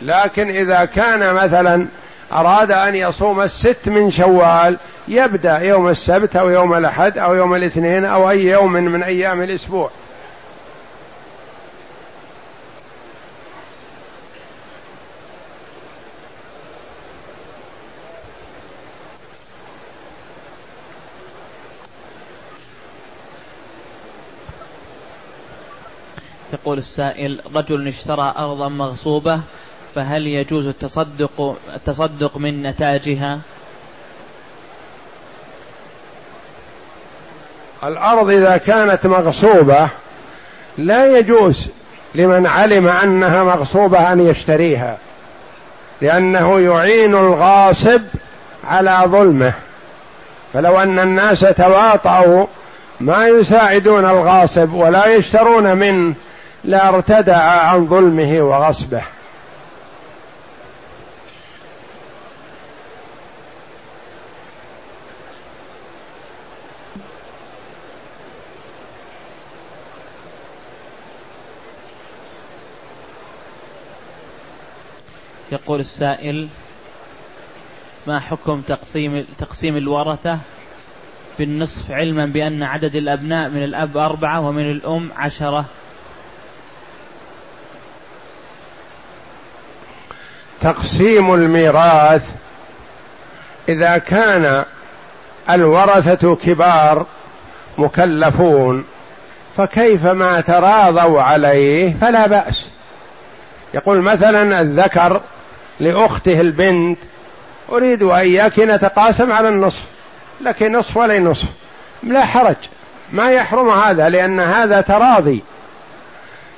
لكن 0.02 0.50
إذا 0.50 0.86
كان 0.86 1.34
مثلا 1.34 1.88
أراد 2.34 2.72
أن 2.72 2.96
يصوم 2.96 3.42
الست 3.42 3.90
من 3.90 4.12
شوال 4.12 4.78
يبدأ 5.08 5.60
يوم 5.60 5.88
السبت 5.88 6.36
أو 6.36 6.50
يوم 6.50 6.74
الأحد 6.74 7.18
أو 7.18 7.36
يوم 7.36 7.56
الاثنين 7.56 8.06
أو 8.06 8.30
أي 8.30 8.46
يوم 8.46 8.74
من 8.74 9.04
أيام 9.04 9.42
الأسبوع. 9.44 9.92
يقول 26.70 26.80
السائل 26.80 27.41
رجل 27.55 27.88
اشترى 27.88 28.34
أرضا 28.38 28.70
مغصوبة 28.70 29.41
فهل 29.95 30.28
يجوز 30.28 30.67
التصدق 30.67 31.57
التصدق 31.76 32.38
من 32.38 32.63
نتاجها؟ 32.63 33.39
الأرض 37.84 38.30
إذا 38.30 38.57
كانت 38.57 39.07
مغصوبة 39.07 39.89
لا 40.78 41.17
يجوز 41.17 41.67
لمن 42.15 42.47
علم 42.47 42.88
أنها 42.88 43.43
مغصوبة 43.43 44.13
أن 44.13 44.20
يشتريها 44.20 44.97
لأنه 46.01 46.59
يعين 46.59 47.15
الغاصب 47.15 48.01
على 48.63 49.03
ظلمه 49.05 49.53
فلو 50.53 50.80
أن 50.80 50.99
الناس 50.99 51.39
تواطؤوا 51.39 52.45
ما 52.99 53.28
يساعدون 53.28 54.05
الغاصب 54.05 54.74
ولا 54.74 55.05
يشترون 55.05 55.78
منه 55.78 56.15
لارتدع 56.64 57.38
عن 57.38 57.88
ظلمه 57.88 58.41
وغصبه. 58.41 59.03
يقول 75.51 75.80
السائل 75.80 76.49
ما 78.07 78.20
حكم 78.20 78.62
تقسيم 78.62 79.26
تقسيم 79.38 79.78
الورثة؟ 79.78 80.39
بالنصف 81.39 81.91
علما 81.91 82.26
بأن 82.26 82.64
عدد 82.64 82.95
الأبناء 82.95 83.49
من 83.49 83.64
الأب 83.64 83.97
أربعة 83.97 84.39
ومن 84.47 84.72
الأم 84.72 85.12
عشرة. 85.18 85.66
تقسيم 90.62 91.34
الميراث 91.34 92.24
إذا 93.70 93.97
كان 93.97 94.66
الورثة 95.49 96.36
كبار 96.36 97.05
مكلفون 97.78 98.86
فكيف 99.57 100.05
ما 100.05 100.41
تراضوا 100.41 101.22
عليه 101.22 101.93
فلا 102.01 102.28
بأس. 102.28 102.70
يقول 103.74 104.01
مثلا 104.01 104.62
الذكر 104.62 105.22
لأخته 105.80 106.41
البنت 106.41 106.97
أريد 107.72 108.03
واياك 108.03 108.60
نتقاسم 108.60 109.32
على 109.32 109.49
النصف 109.49 109.84
لك 110.41 110.64
نصف 110.64 110.97
ولي 110.97 111.20
نصف. 111.20 111.47
لا 112.03 112.26
حرج 112.26 112.55
ما 113.12 113.32
يحرم 113.32 113.70
هذا 113.70 114.10
لأن 114.10 114.39
هذا 114.39 114.82
تراضي. 114.82 115.43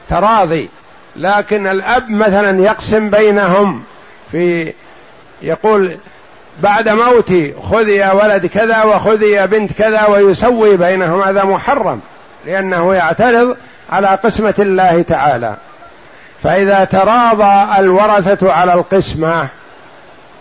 تراضي. 0.10 0.70
لكن 1.16 1.68
الأب 1.68 2.09
مثلا 2.09 2.64
يقسم 2.64 3.09
بينهم 3.09 3.84
في 4.32 4.74
يقول 5.41 5.97
بعد 6.59 6.89
موتي 6.89 7.53
خذ 7.62 7.89
يا 7.89 8.12
ولد 8.12 8.45
كذا 8.45 8.84
وخذ 8.84 9.24
يا 9.24 9.45
بنت 9.45 9.74
كذا 9.74 10.07
ويسوي 10.07 10.78
بينهم 10.78 11.22
هذا 11.22 11.43
محرم 11.43 11.99
لأنه 12.45 12.95
يعترض 12.95 13.57
على 13.89 14.07
قسمة 14.07 14.53
الله 14.59 15.01
تعالى. 15.01 15.55
فإذا 16.43 16.84
تراضى 16.84 17.80
الورثة 17.80 18.51
على 18.51 18.74
القسمة 18.74 19.47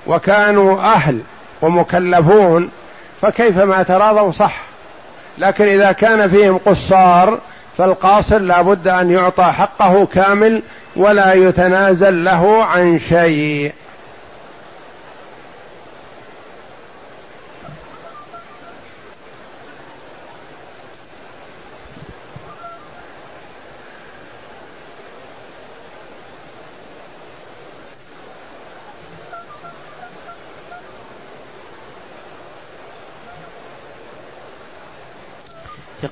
وكانوا 0.07 0.81
أهل 0.81 1.21
ومكلفون 1.63 2.71
فكيف 3.23 3.59
ما 3.59 3.83
تراضوا 3.83 4.33
صح. 4.33 4.63
لكن 5.39 5.65
إذا 5.65 5.93
كان 5.93 6.29
فيهم 6.29 6.59
قصار 6.59 7.39
فالقاصر 7.81 8.39
لا 8.39 8.63
بد 8.63 8.89
أن 8.89 9.11
يعطى 9.11 9.45
حقه 9.45 10.07
كامل 10.07 10.63
ولا 10.97 11.33
يتنازل 11.33 12.25
له 12.25 12.65
عن 12.65 12.99
شيء. 12.99 13.73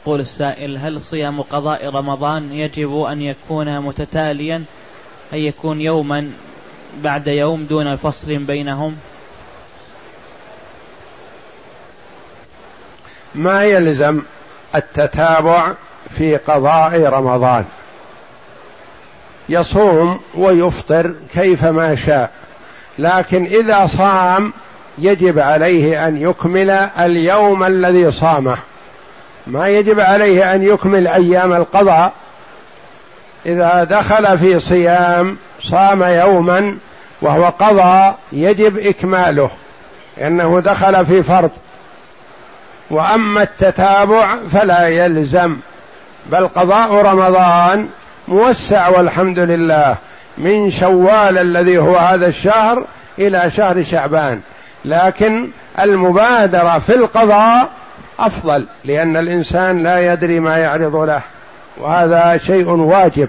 يقول 0.09 0.20
السائل 0.20 0.78
هل 0.78 1.00
صيام 1.00 1.42
قضاء 1.42 1.88
رمضان 1.88 2.52
يجب 2.52 3.00
أن 3.00 3.22
يكون 3.22 3.80
متتاليا؟ 3.80 4.64
أن 5.32 5.38
يكون 5.38 5.80
يوما 5.80 6.30
بعد 7.02 7.26
يوم 7.26 7.64
دون 7.64 7.96
فصل 7.96 8.38
بينهم؟ 8.38 8.96
ما 13.34 13.64
يلزم 13.64 14.22
التتابع 14.74 15.72
في 16.11 16.36
قضاء 16.36 17.02
رمضان. 17.02 17.64
يصوم 19.48 20.20
ويفطر 20.34 21.14
كيفما 21.32 21.94
شاء 21.94 22.30
لكن 22.98 23.44
إذا 23.44 23.86
صام 23.86 24.52
يجب 24.98 25.38
عليه 25.38 26.09
أن 26.09 26.16
يكمل 26.16 26.70
اليوم 26.70 27.64
الذي 27.64 28.11
صامه. 28.11 28.59
ما 29.49 29.68
يجب 29.68 30.01
عليه 30.01 30.55
أن 30.55 30.62
يكمل 30.62 31.09
أيام 31.09 31.53
القضاء 31.53 32.12
إذا 33.46 33.84
دخل 33.84 34.38
في 34.38 34.61
صيام 34.61 35.36
صام 35.62 36.03
يوما 36.03 36.76
وهو 37.22 37.44
قضى 37.44 38.14
يجب 38.32 38.78
إكماله 38.78 39.51
لأنه 40.16 40.61
دخل 40.61 41.07
في 41.07 41.22
فرض. 41.22 41.51
وأما 42.90 43.42
التتابع 43.42 44.36
فلا 44.53 44.88
يلزم 44.88 45.57
بل 46.26 46.49
قضاء 46.49 46.94
رمضان 46.94 47.88
موسع 48.28 48.88
والحمد 48.88 49.38
لله 49.38 49.96
من 50.38 50.70
شوال 50.70 51.38
الذي 51.38 51.78
هو 51.78 51.96
هذا 51.96 52.26
الشهر 52.26 52.84
إلى 53.18 53.51
شهر 53.51 53.82
شعبان. 53.82 54.40
لكن 54.84 55.51
المبادرة 55.80 56.78
في 56.78 56.94
القضاء 56.94 57.68
أفضل 58.18 58.66
لأن 58.84 59.16
الإنسان 59.16 59.82
لا 59.82 60.12
يدري 60.12 60.40
ما 60.40 60.58
يعرض 60.58 60.96
له 60.96 61.22
وهذا 61.76 62.38
شيء 62.38 62.68
واجب. 62.68 63.28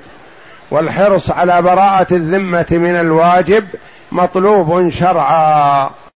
والحرص 0.71 1.31
على 1.31 1.61
براءة 1.61 2.13
الذمة 2.13 2.65
من 2.71 2.95
الواجب 2.95 3.63
مطلوب 4.11 4.89
شرعا. 4.89 5.89